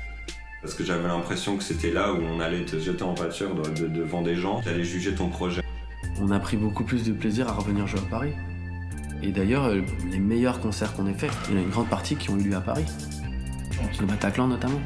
Parce 0.62 0.76
que 0.76 0.84
j'avais 0.86 1.08
l'impression 1.08 1.58
que 1.58 1.64
c'était 1.64 1.92
là 1.92 2.14
où 2.14 2.18
on 2.22 2.40
allait 2.40 2.64
te 2.66 2.80
jeter 2.80 3.04
en 3.04 3.16
pâture 3.16 3.56
de- 3.56 3.70
de- 3.72 3.88
devant 3.88 4.22
des 4.22 4.36
gens 4.36 4.62
allaient 4.68 4.84
juger 4.86 5.14
ton 5.16 5.28
projet. 5.28 5.62
On 6.22 6.30
a 6.32 6.40
pris 6.40 6.56
beaucoup 6.56 6.84
plus 6.84 7.04
de 7.04 7.12
plaisir 7.12 7.50
à 7.50 7.54
revenir 7.54 7.88
jouer 7.88 8.00
à 8.00 8.10
Paris. 8.10 8.34
Et 9.24 9.32
d'ailleurs, 9.32 9.66
euh, 9.66 9.82
les 10.12 10.20
meilleurs 10.20 10.60
concerts 10.62 10.94
qu'on 10.94 11.08
ait 11.08 11.14
faits, 11.14 11.32
il 11.50 11.56
y 11.56 11.58
en 11.58 11.62
a 11.62 11.64
une 11.64 11.70
grande 11.72 11.90
partie 11.90 12.16
qui 12.16 12.30
ont 12.30 12.38
eu 12.38 12.44
lieu 12.44 12.56
à 12.56 12.62
Paris. 12.62 12.86
Le 14.00 14.06
Bataclan 14.06 14.48
notamment. 14.48 14.80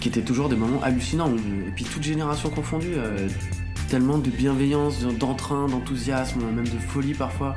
Qui 0.00 0.08
étaient 0.08 0.22
toujours 0.22 0.48
des 0.48 0.56
moments 0.56 0.82
hallucinants. 0.82 1.32
Et 1.34 1.70
puis 1.74 1.84
toute 1.84 2.02
génération 2.02 2.50
confondue. 2.50 2.94
euh, 2.96 3.28
tellement 3.88 4.18
de 4.18 4.30
bienveillance, 4.30 5.00
d'entrain, 5.18 5.66
d'enthousiasme, 5.68 6.40
même 6.54 6.64
de 6.66 6.78
folie 6.88 7.14
parfois. 7.14 7.56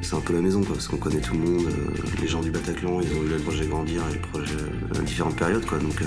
C'est 0.00 0.14
un 0.16 0.20
peu 0.20 0.34
la 0.34 0.40
maison, 0.40 0.62
quoi, 0.62 0.74
parce 0.74 0.88
qu'on 0.88 0.96
connaît 0.98 1.20
tout 1.20 1.34
le 1.34 1.40
monde. 1.40 1.66
euh, 1.66 2.20
les 2.20 2.28
gens 2.28 2.40
du 2.40 2.50
Bataclan, 2.50 3.00
ils 3.00 3.16
ont 3.16 3.22
eu 3.24 3.28
le 3.28 3.36
projet 3.38 3.66
Grandir 3.66 4.02
et 4.10 4.14
le 4.14 4.20
projet 4.20 4.54
euh, 4.54 4.98
à 5.00 5.02
différentes 5.02 5.36
périodes, 5.36 5.64
quoi. 5.64 5.78
Donc, 5.78 6.00
euh, 6.02 6.06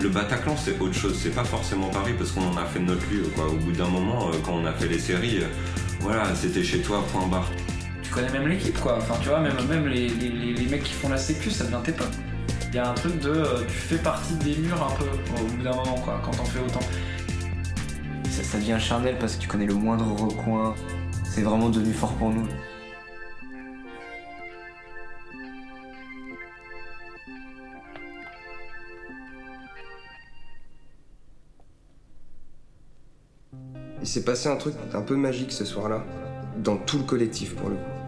Le 0.00 0.08
Bataclan, 0.08 0.56
c'est 0.56 0.78
autre 0.80 0.94
chose. 0.94 1.18
C'est 1.20 1.34
pas 1.34 1.44
forcément 1.44 1.88
Paris 1.88 2.12
parce 2.16 2.30
qu'on 2.32 2.46
en 2.46 2.56
a 2.56 2.64
fait 2.66 2.78
de 2.78 2.84
notre 2.84 3.02
lieu. 3.10 3.24
Quoi. 3.34 3.48
Au 3.48 3.56
bout 3.56 3.72
d'un 3.72 3.88
moment, 3.88 4.28
euh, 4.28 4.32
quand 4.44 4.52
on 4.54 4.64
a 4.64 4.72
fait 4.72 4.88
les 4.88 4.98
séries, 4.98 5.38
euh, 5.42 5.46
voilà, 6.00 6.34
c'était 6.34 6.62
chez 6.62 6.80
toi, 6.80 7.04
point 7.12 7.26
barre. 7.26 7.50
Tu 8.02 8.10
connais 8.10 8.30
même 8.30 8.46
l'équipe, 8.48 8.78
quoi. 8.80 8.96
Enfin, 8.98 9.14
tu 9.20 9.28
vois, 9.28 9.40
même, 9.40 9.56
même 9.68 9.86
les, 9.88 10.08
les- 10.08 10.28
les- 10.30 10.54
les 10.54 10.66
mecs 10.66 10.84
qui 10.84 10.92
font 10.94 11.08
la 11.08 11.18
sécu, 11.18 11.50
ça 11.50 11.64
devient 11.64 11.80
tes 11.84 11.92
potes. 11.92 12.16
Il 12.72 12.76
y 12.76 12.78
a 12.78 12.88
un 12.88 12.94
truc 12.94 13.18
de. 13.18 13.30
euh, 13.30 13.64
tu 13.66 13.74
fais 13.74 13.98
partie 13.98 14.34
des 14.34 14.54
murs 14.54 14.80
un 14.80 14.94
peu 14.94 15.04
au 15.42 15.46
bout 15.48 15.62
d'un 15.64 15.74
moment, 15.74 15.98
quoi, 16.04 16.20
quand 16.24 16.30
on 16.40 16.44
fait 16.44 16.60
autant. 16.60 16.78
Ça, 18.30 18.44
ça 18.44 18.58
devient 18.58 18.76
charnel 18.78 19.18
parce 19.18 19.34
que 19.34 19.40
tu 19.42 19.48
connais 19.48 19.66
le 19.66 19.74
moindre 19.74 20.06
recoin. 20.12 20.76
C'est 21.24 21.42
vraiment 21.42 21.68
devenu 21.68 21.92
fort 21.92 22.12
pour 22.14 22.30
nous. 22.30 22.46
Il 34.00 34.06
s'est 34.06 34.24
passé 34.24 34.48
un 34.48 34.56
truc 34.56 34.74
un 34.94 35.02
peu 35.02 35.16
magique 35.16 35.50
ce 35.50 35.64
soir-là, 35.64 36.04
dans 36.56 36.76
tout 36.76 36.98
le 36.98 37.04
collectif 37.04 37.56
pour 37.56 37.68
le 37.68 37.74
coup. 37.74 37.99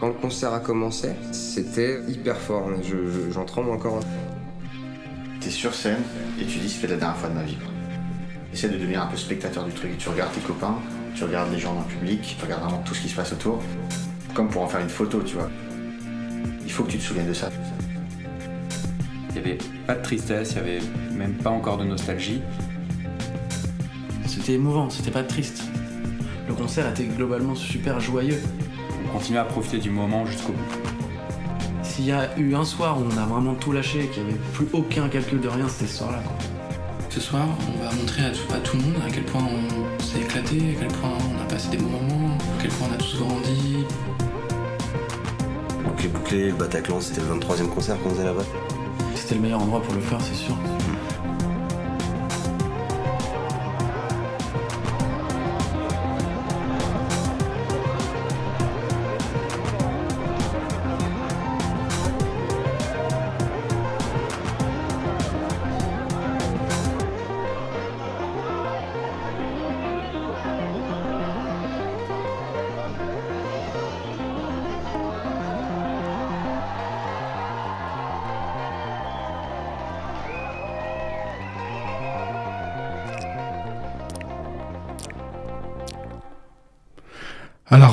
Quand 0.00 0.08
le 0.08 0.14
concert 0.14 0.52
a 0.52 0.60
commencé, 0.60 1.08
c'était 1.32 2.00
hyper 2.08 2.36
fort, 2.36 2.68
mais 2.68 2.82
je- 2.84 3.10
je- 3.10 3.32
j'en 3.32 3.44
tremble 3.44 3.70
encore. 3.70 4.00
T'es 5.40 5.50
sur 5.50 5.74
scène 5.74 5.98
et 6.40 6.44
tu 6.44 6.58
dis 6.58 6.68
c'est 6.68 6.86
la 6.86 6.96
dernière 6.96 7.16
fois 7.16 7.28
de 7.28 7.34
ma 7.34 7.42
vie. 7.42 7.56
Essaie 8.52 8.68
de 8.68 8.76
devenir 8.78 9.02
un 9.02 9.06
peu 9.06 9.16
spectateur 9.16 9.64
du 9.64 9.72
truc. 9.72 9.98
Tu 9.98 10.08
regardes 10.08 10.32
tes 10.32 10.40
copains, 10.40 10.76
tu 11.14 11.24
regardes 11.24 11.52
les 11.52 11.58
gens 11.58 11.74
dans 11.74 11.80
le 11.80 11.86
public, 11.86 12.36
tu 12.38 12.44
regardes 12.44 12.62
vraiment 12.62 12.82
tout 12.84 12.94
ce 12.94 13.00
qui 13.02 13.08
se 13.08 13.16
passe 13.16 13.32
autour. 13.32 13.60
Comme 14.34 14.48
pour 14.48 14.62
en 14.62 14.68
faire 14.68 14.80
une 14.80 14.88
photo, 14.88 15.20
tu 15.22 15.34
vois. 15.34 15.50
Il 16.64 16.70
faut 16.70 16.84
que 16.84 16.92
tu 16.92 16.98
te 16.98 17.02
souviennes 17.02 17.28
de 17.28 17.34
ça. 17.34 17.50
Il 19.30 19.32
n'y 19.34 19.38
avait 19.40 19.58
pas 19.86 19.94
de 19.94 20.02
tristesse, 20.02 20.52
il 20.56 20.62
n'y 20.62 20.68
avait 20.76 20.80
même 21.12 21.34
pas 21.34 21.50
encore 21.50 21.76
de 21.76 21.84
nostalgie. 21.84 22.40
C'était 24.26 24.52
émouvant, 24.54 24.90
c'était 24.90 25.10
pas 25.10 25.24
triste. 25.24 25.62
Le 26.46 26.54
concert 26.54 26.88
était 26.88 27.04
globalement 27.04 27.54
super 27.54 28.00
joyeux. 28.00 28.40
On 29.08 29.12
continuait 29.18 29.40
à 29.40 29.44
profiter 29.44 29.78
du 29.78 29.90
moment 29.90 30.26
jusqu'au 30.26 30.52
bout. 30.52 31.82
S'il 31.82 32.04
y 32.04 32.12
a 32.12 32.36
eu 32.38 32.54
un 32.54 32.64
soir 32.64 32.98
où 32.98 33.04
on 33.04 33.16
a 33.16 33.24
vraiment 33.24 33.54
tout 33.54 33.72
lâché, 33.72 34.08
qu'il 34.08 34.24
n'y 34.24 34.30
avait 34.30 34.38
plus 34.52 34.66
aucun 34.72 35.08
calcul 35.08 35.40
de 35.40 35.48
rien, 35.48 35.66
c'était 35.68 35.90
ce 35.90 35.98
soir-là. 35.98 36.18
quoi. 36.18 36.36
Ce 37.08 37.20
soir, 37.20 37.46
on 37.74 37.82
va 37.84 37.90
montrer 37.94 38.26
à 38.26 38.30
tout, 38.30 38.52
à 38.54 38.58
tout 38.58 38.76
le 38.76 38.82
monde 38.82 39.02
à 39.04 39.10
quel 39.10 39.24
point 39.24 39.42
on 39.42 40.02
s'est 40.02 40.20
éclaté, 40.20 40.76
à 40.76 40.80
quel 40.80 40.88
point 40.88 41.10
on 41.10 41.42
a 41.42 41.44
passé 41.46 41.70
des 41.70 41.78
bons 41.78 41.88
moments, 41.88 42.36
à 42.36 42.62
quel 42.62 42.70
point 42.70 42.86
on 42.90 42.94
a 42.94 42.98
tous 42.98 43.18
grandi. 43.18 43.84
donc 45.84 46.02
les 46.02 46.08
bouclés, 46.08 46.46
le 46.50 46.54
Bataclan, 46.54 47.00
c'était 47.00 47.22
le 47.22 47.38
23e 47.38 47.68
concert 47.68 47.98
qu'on 48.00 48.10
faisait 48.10 48.24
là-bas. 48.24 48.44
C'était 49.14 49.36
le 49.36 49.40
meilleur 49.40 49.62
endroit 49.62 49.82
pour 49.82 49.94
le 49.94 50.00
faire, 50.00 50.20
c'est 50.20 50.36
sûr. 50.36 50.56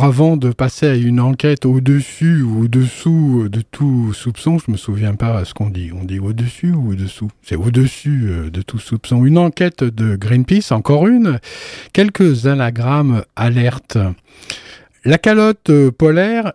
Avant 0.03 0.35
de 0.35 0.51
passer 0.51 0.87
à 0.87 0.95
une 0.95 1.19
enquête 1.19 1.65
au-dessus 1.65 2.41
ou 2.41 2.63
au-dessous 2.63 3.49
de 3.49 3.61
tout 3.61 4.13
soupçon, 4.13 4.57
je 4.57 4.71
me 4.71 4.77
souviens 4.77 5.15
pas 5.15 5.45
ce 5.45 5.53
qu'on 5.53 5.69
dit. 5.69 5.91
On 5.93 6.03
dit 6.03 6.19
au-dessus 6.19 6.71
ou 6.71 6.91
au-dessous 6.91 7.29
C'est 7.43 7.55
au-dessus 7.55 8.25
euh, 8.25 8.49
de 8.49 8.61
tout 8.61 8.79
soupçon. 8.79 9.25
Une 9.25 9.37
enquête 9.37 9.83
de 9.83 10.15
Greenpeace, 10.15 10.71
encore 10.71 11.07
une. 11.07 11.39
Quelques 11.93 12.47
anagrammes 12.47 13.23
alertes. 13.35 13.97
La 15.03 15.17
calotte 15.17 15.69
euh, 15.69 15.91
polaire 15.91 16.53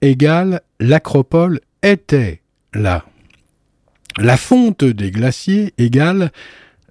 égale 0.00 0.62
l'acropole 0.80 1.60
était 1.82 2.42
là. 2.74 3.04
La 4.18 4.36
fonte 4.36 4.84
des 4.84 5.10
glaciers 5.10 5.74
égale 5.78 6.30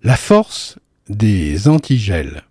la 0.03 0.15
force 0.15 0.79
des 1.09 1.67
antigels. 1.67 2.43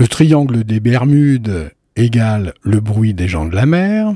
Le 0.00 0.08
triangle 0.08 0.64
des 0.64 0.80
Bermudes 0.80 1.72
égale 1.94 2.54
le 2.62 2.80
bruit 2.80 3.12
des 3.12 3.28
gens 3.28 3.44
de 3.44 3.54
la 3.54 3.66
mer. 3.66 4.14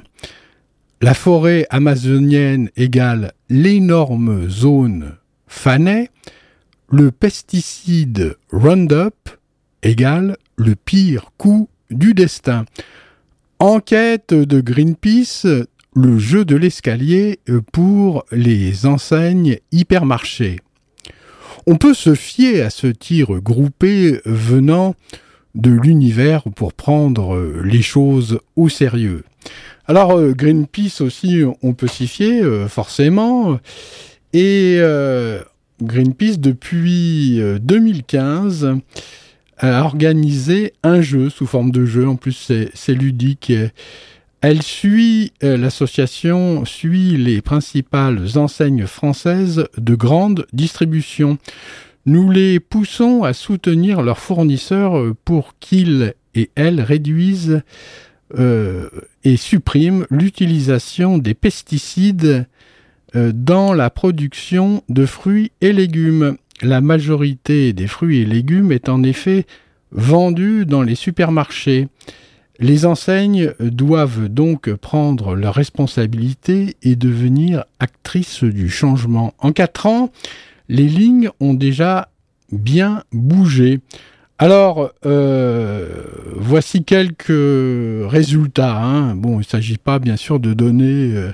La 1.03 1.13
forêt 1.13 1.67
amazonienne 1.69 2.71
égale 2.75 3.35
l'énorme 3.51 4.49
zone 4.49 5.17
fanée. 5.47 6.09
Le 6.91 7.11
pesticide 7.11 8.39
Roundup 8.51 9.29
égale 9.83 10.39
le 10.57 10.75
pire 10.75 11.33
coup 11.37 11.69
du 11.91 12.15
destin. 12.15 12.65
Enquête 13.59 14.33
de 14.33 14.63
Greenpeace, 14.63 15.67
le 15.95 16.19
jeu 16.19 16.47
de 16.47 16.57
l'escalier 16.57 17.41
pour 17.73 18.25
les 18.33 18.87
enseignes 18.87 19.59
hypermarchés. 19.71 20.61
On 21.67 21.77
peut 21.77 21.95
se 21.95 22.15
fier 22.15 22.63
à 22.63 22.71
ce 22.71 22.87
tir 22.87 23.43
groupé 23.43 24.23
venant 24.25 24.95
de 25.55 25.71
l'univers 25.71 26.43
pour 26.55 26.73
prendre 26.73 27.35
euh, 27.35 27.63
les 27.65 27.83
choses 27.83 28.41
au 28.57 28.69
sérieux. 28.69 29.25
Alors 29.87 30.17
euh, 30.17 30.33
Greenpeace 30.33 31.01
aussi, 31.01 31.43
on 31.63 31.75
peut 31.75 31.87
s'y 31.87 32.07
fier 32.07 32.43
euh, 32.43 32.69
forcément. 32.69 33.59
Et 34.33 34.81
Greenpeace 35.83 36.39
depuis 36.39 37.41
euh, 37.41 37.59
2015 37.61 38.79
a 39.59 39.83
organisé 39.83 40.73
un 40.83 41.01
jeu 41.03 41.31
sous 41.31 41.47
forme 41.47 41.71
de 41.71 41.85
jeu. 41.85 42.09
En 42.09 42.17
plus, 42.17 42.51
c'est 42.75 42.95
ludique. 42.95 43.53
Elle 44.41 44.63
suit, 44.63 45.33
l'association 45.41 46.65
suit 46.65 47.17
les 47.17 47.41
principales 47.41 48.37
enseignes 48.37 48.87
françaises 48.87 49.69
de 49.79 49.95
grande 49.95 50.47
distribution. 50.53 51.39
Nous 52.07 52.31
les 52.31 52.61
poussons 52.61 53.23
à 53.23 53.33
soutenir 53.33 54.03
leurs 54.03 54.19
fournisseurs 54.19 55.15
pour 55.25 55.55
qu'ils 55.59 56.15
et 56.35 56.51
elles 56.55 56.81
réduisent 56.81 57.63
euh, 58.39 58.89
et 59.23 59.37
suppriment 59.37 60.07
l'utilisation 60.11 61.19
des 61.19 61.35
pesticides 61.35 62.47
euh, 63.15 63.33
dans 63.35 63.73
la 63.73 63.91
production 63.91 64.83
de 64.89 65.07
fruits 65.07 65.53
et 65.61 65.73
légumes. 65.73 66.37
La 66.63 66.81
majorité 66.81 67.73
des 67.73 67.87
fruits 67.87 68.21
et 68.21 68.27
légumes 68.27 68.73
est 68.73 68.89
en 68.89 69.03
effet 69.03 69.47
vendue 69.93 70.67
dans 70.67 70.83
les 70.83 70.95
supermarchés. 70.95 71.89
Les 72.59 72.87
enseignes 72.87 73.53
doivent 73.61 74.29
donc 74.29 74.73
prendre 74.75 75.35
leurs 75.35 75.55
responsabilités 75.55 76.77
et 76.83 76.97
devenir 76.97 77.65
actrices 77.81 78.45
du 78.45 78.69
changement. 78.69 79.35
En 79.39 79.53
quatre 79.53 79.87
ans, 79.87 80.11
les 80.69 80.89
lignes 80.89 81.31
ont 81.41 81.55
déjà 81.55 82.09
bien 82.53 83.03
bougé. 83.13 83.81
Alors, 84.39 84.91
euh, 85.07 85.87
voici 86.37 86.85
quelques 86.85 87.29
résultats. 87.29 88.77
hein. 88.83 89.15
Bon, 89.15 89.35
il 89.35 89.39
ne 89.39 89.45
s'agit 89.45 89.79
pas 89.79 89.99
bien 89.99 90.17
sûr 90.17 90.41
de 90.41 90.53
donner 90.55 91.15
euh, 91.15 91.33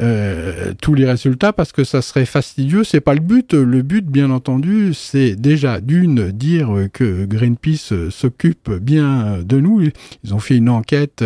euh, 0.00 0.72
tous 0.80 0.94
les 0.94 1.04
résultats 1.04 1.52
parce 1.52 1.72
que 1.72 1.82
ça 1.82 2.02
serait 2.02 2.26
fastidieux. 2.26 2.84
C'est 2.84 3.00
pas 3.00 3.14
le 3.14 3.20
but. 3.20 3.54
Le 3.54 3.82
but, 3.82 4.06
bien 4.06 4.30
entendu, 4.30 4.94
c'est 4.94 5.34
déjà 5.34 5.80
d'une 5.80 6.30
dire 6.30 6.68
que 6.92 7.24
Greenpeace 7.24 8.10
s'occupe 8.10 8.70
bien 8.70 9.38
de 9.42 9.58
nous. 9.58 9.82
Ils 10.22 10.34
ont 10.34 10.38
fait 10.38 10.56
une 10.56 10.68
enquête 10.68 11.24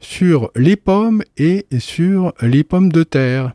sur 0.00 0.50
les 0.56 0.76
pommes 0.76 1.22
et 1.36 1.66
sur 1.78 2.32
les 2.42 2.64
pommes 2.64 2.90
de 2.90 3.04
terre 3.04 3.52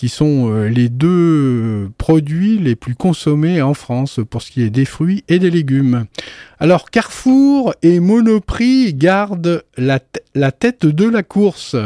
qui 0.00 0.08
sont 0.08 0.50
euh, 0.50 0.70
les 0.70 0.88
deux 0.88 1.90
produits 1.98 2.56
les 2.56 2.74
plus 2.74 2.94
consommés 2.94 3.60
en 3.60 3.74
France 3.74 4.18
pour 4.30 4.40
ce 4.40 4.50
qui 4.50 4.62
est 4.62 4.70
des 4.70 4.86
fruits 4.86 5.24
et 5.28 5.38
des 5.38 5.50
légumes. 5.50 6.06
Alors 6.58 6.90
Carrefour 6.90 7.74
et 7.82 8.00
Monoprix 8.00 8.94
gardent 8.94 9.62
la 9.76 10.52
tête 10.52 10.86
de 10.86 11.06
la 11.06 11.22
course. 11.22 11.76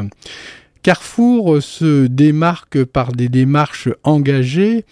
Carrefour 0.85 1.61
se 1.61 2.07
démarque 2.07 2.85
par 2.85 3.11
des 3.11 3.29
démarches 3.29 3.89
engagées 4.05 4.85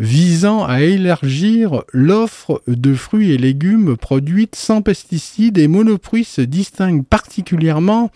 visant 0.00 0.64
à 0.64 0.80
élargir 0.80 1.84
l'offre 1.92 2.60
de 2.66 2.94
fruits 2.94 3.30
et 3.30 3.38
légumes 3.38 3.96
produites 3.96 4.56
sans 4.56 4.82
pesticides 4.82 5.58
et 5.58 5.68
Monoprix 5.68 6.24
se 6.24 6.40
distingue 6.40 7.04
particulièrement 7.04 8.10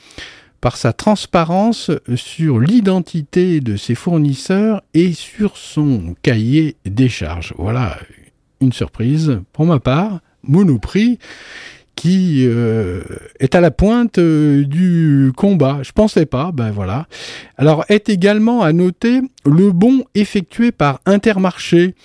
par 0.61 0.77
sa 0.77 0.93
transparence 0.93 1.91
sur 2.17 2.59
l'identité 2.59 3.61
de 3.61 3.77
ses 3.77 3.95
fournisseurs 3.95 4.83
et 4.95 5.13
sur 5.13 5.57
son 5.57 6.15
cahier 6.23 6.77
des 6.85 7.09
charges. 7.09 7.55
Voilà 7.59 7.97
une 8.61 8.73
surprise 8.73 9.41
pour 9.53 9.67
ma 9.67 9.81
part. 9.81 10.21
Monoprix 10.43 11.19
qui 11.99 12.45
euh, 12.47 13.03
est 13.41 13.57
à 13.57 13.61
la 13.61 13.73
pointe 13.73 14.19
euh, 14.19 14.65
du 14.65 15.33
combat. 15.37 15.81
Je 15.83 15.91
pensais 15.91 16.27
pas, 16.27 16.53
ben 16.53 16.71
voilà. 16.71 17.09
Alors 17.57 17.85
est 17.89 18.09
également 18.09 18.63
à 18.63 18.73
noter 18.73 19.21
le 19.45 19.73
bond 19.73 20.05
effectué 20.15 20.71
par 20.71 21.01
Intermarché. 21.07 21.97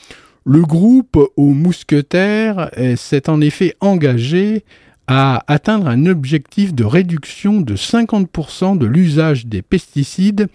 Le 0.45 0.61
groupe 0.61 1.17
aux 1.37 1.53
mousquetaires 1.53 2.71
euh, 2.77 2.95
s'est 2.95 3.29
en 3.29 3.39
effet 3.39 3.75
engagé 3.81 4.65
à 5.07 5.43
atteindre 5.47 5.87
un 5.87 6.05
objectif 6.05 6.73
de 6.73 6.85
réduction 6.85 7.61
de 7.61 7.75
50% 7.75 8.77
de 8.77 8.85
l'usage 8.85 9.45
des 9.45 9.61
pesticides 9.61 10.47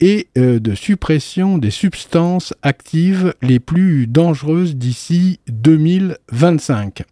et 0.00 0.28
euh, 0.36 0.58
de 0.58 0.74
suppression 0.74 1.58
des 1.58 1.70
substances 1.70 2.52
actives 2.62 3.34
les 3.42 3.60
plus 3.60 4.06
dangereuses 4.06 4.76
d'ici 4.76 5.38
2025. 5.48 7.04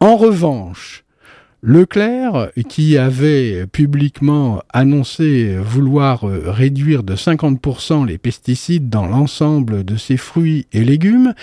En 0.00 0.16
revanche, 0.16 1.04
Leclerc, 1.62 2.50
qui 2.68 2.98
avait 2.98 3.66
publiquement 3.66 4.62
annoncé 4.70 5.56
vouloir 5.56 6.28
euh, 6.28 6.42
réduire 6.46 7.02
de 7.02 7.16
50% 7.16 8.06
les 8.06 8.18
pesticides 8.18 8.90
dans 8.90 9.06
l'ensemble 9.06 9.82
de 9.82 9.96
ses 9.96 10.18
fruits 10.18 10.66
et 10.72 10.84
légumes, 10.84 11.34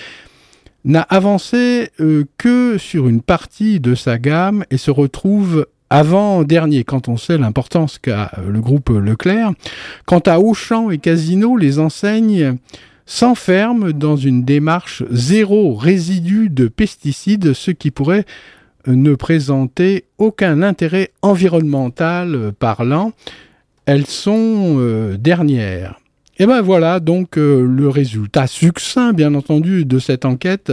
n'a 0.84 1.02
avancé 1.02 1.90
euh, 2.00 2.24
que 2.38 2.76
sur 2.78 3.08
une 3.08 3.22
partie 3.22 3.80
de 3.80 3.94
sa 3.94 4.18
gamme 4.18 4.64
et 4.70 4.76
se 4.76 4.90
retrouve 4.90 5.66
avant-dernier 5.90 6.84
quand 6.84 7.08
on 7.08 7.16
sait 7.16 7.38
l'importance 7.38 7.98
qu'a 7.98 8.32
euh, 8.38 8.50
le 8.50 8.60
groupe 8.60 8.90
Leclerc. 8.90 9.52
Quant 10.06 10.20
à 10.20 10.38
Auchan 10.38 10.90
et 10.90 10.98
Casino, 10.98 11.56
les 11.56 11.78
enseignes 11.78 12.56
s'enferment 13.06 13.90
dans 13.90 14.16
une 14.16 14.44
démarche 14.44 15.02
zéro 15.10 15.74
résidu 15.74 16.48
de 16.48 16.68
pesticides, 16.68 17.52
ce 17.52 17.70
qui 17.70 17.90
pourrait 17.90 18.24
euh, 18.88 18.94
ne 18.94 19.14
présenter 19.14 20.04
aucun 20.18 20.62
intérêt 20.62 21.12
environnemental 21.22 22.52
parlant. 22.58 23.12
Elles 23.86 24.06
sont 24.06 24.78
dernières. 25.18 26.01
Et 26.38 26.46
ben 26.46 26.62
voilà 26.62 26.98
donc 26.98 27.36
euh, 27.36 27.66
le 27.66 27.88
résultat 27.88 28.46
succinct, 28.46 29.12
bien 29.12 29.34
entendu, 29.34 29.84
de 29.84 29.98
cette 29.98 30.24
enquête. 30.24 30.72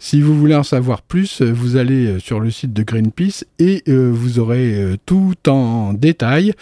Si 0.00 0.20
vous 0.20 0.36
voulez 0.36 0.56
en 0.56 0.64
savoir 0.64 1.02
plus, 1.02 1.40
vous 1.40 1.76
allez 1.76 2.06
euh, 2.06 2.18
sur 2.18 2.40
le 2.40 2.50
site 2.50 2.72
de 2.72 2.82
Greenpeace 2.82 3.44
et 3.60 3.84
euh, 3.88 4.10
vous 4.12 4.40
aurez 4.40 4.96
tout 5.06 5.34
en 5.46 5.92
détail 5.92 6.52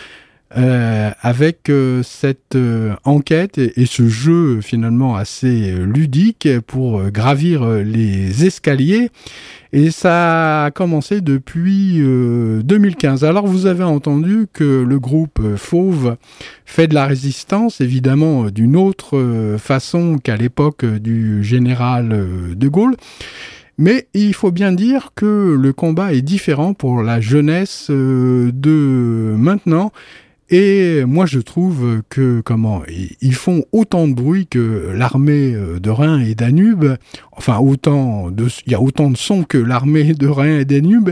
euh, 0.56 1.10
avec 1.22 1.70
euh, 1.70 2.04
cette 2.04 2.54
euh, 2.54 2.94
enquête 3.02 3.58
et, 3.58 3.80
et 3.80 3.86
ce 3.86 4.08
jeu 4.08 4.60
finalement 4.60 5.16
assez 5.16 5.72
ludique 5.72 6.48
pour 6.68 7.10
gravir 7.10 7.66
les 7.66 8.46
escaliers. 8.46 9.10
Et 9.72 9.90
ça 9.90 10.66
a 10.66 10.70
commencé 10.70 11.20
depuis 11.20 11.96
euh, 11.96 12.62
2015. 12.62 13.24
Alors 13.24 13.48
vous 13.48 13.66
avez 13.66 13.82
entendu 13.82 14.46
que 14.52 14.84
le 14.88 14.98
groupe 15.00 15.56
Fauve 15.56 16.16
fait 16.64 16.86
de 16.86 16.94
la 16.94 17.06
résistance, 17.06 17.80
évidemment 17.80 18.44
d'une 18.44 18.76
autre 18.76 19.56
façon 19.58 20.18
qu'à 20.18 20.36
l'époque 20.36 20.84
du 20.84 21.42
général 21.42 22.54
de 22.54 22.68
Gaulle. 22.68 22.94
Mais 23.78 24.06
il 24.14 24.32
faut 24.32 24.52
bien 24.52 24.72
dire 24.72 25.10
que 25.16 25.56
le 25.60 25.72
combat 25.72 26.14
est 26.14 26.22
différent 26.22 26.72
pour 26.72 27.02
la 27.02 27.20
jeunesse 27.20 27.90
de 27.90 29.34
maintenant. 29.36 29.92
Et 30.48 31.04
moi, 31.04 31.26
je 31.26 31.40
trouve 31.40 32.02
que 32.08 32.40
comment 32.40 32.82
ils- 33.20 33.34
font 33.34 33.64
autant 33.72 34.06
de 34.06 34.14
bruit 34.14 34.46
que 34.46 34.92
l'armée 34.94 35.52
euh, 35.54 35.80
de 35.80 35.90
Rhin 35.90 36.20
et 36.20 36.34
Danube. 36.36 36.84
Enfin, 37.32 37.58
autant 37.58 38.30
de, 38.30 38.46
il 38.66 38.72
y 38.72 38.74
a 38.76 38.80
autant 38.80 39.10
de 39.10 39.16
sons 39.16 39.42
que 39.42 39.58
l'armée 39.58 40.14
de 40.18 40.28
Rhin 40.28 40.58
et 40.60 40.64
Danube. 40.64 41.10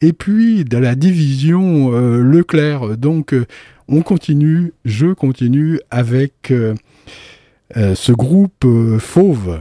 Et 0.00 0.12
puis 0.12 0.64
de 0.64 0.78
la 0.78 0.94
division 0.96 1.92
euh, 1.94 2.22
Leclerc. 2.22 2.96
Donc, 2.96 3.34
euh, 3.34 3.46
on 3.88 4.02
continue, 4.02 4.72
je 4.84 5.06
continue 5.12 5.78
avec 5.90 6.52
ce 7.74 8.12
groupe 8.12 8.64
fauve. 8.98 9.60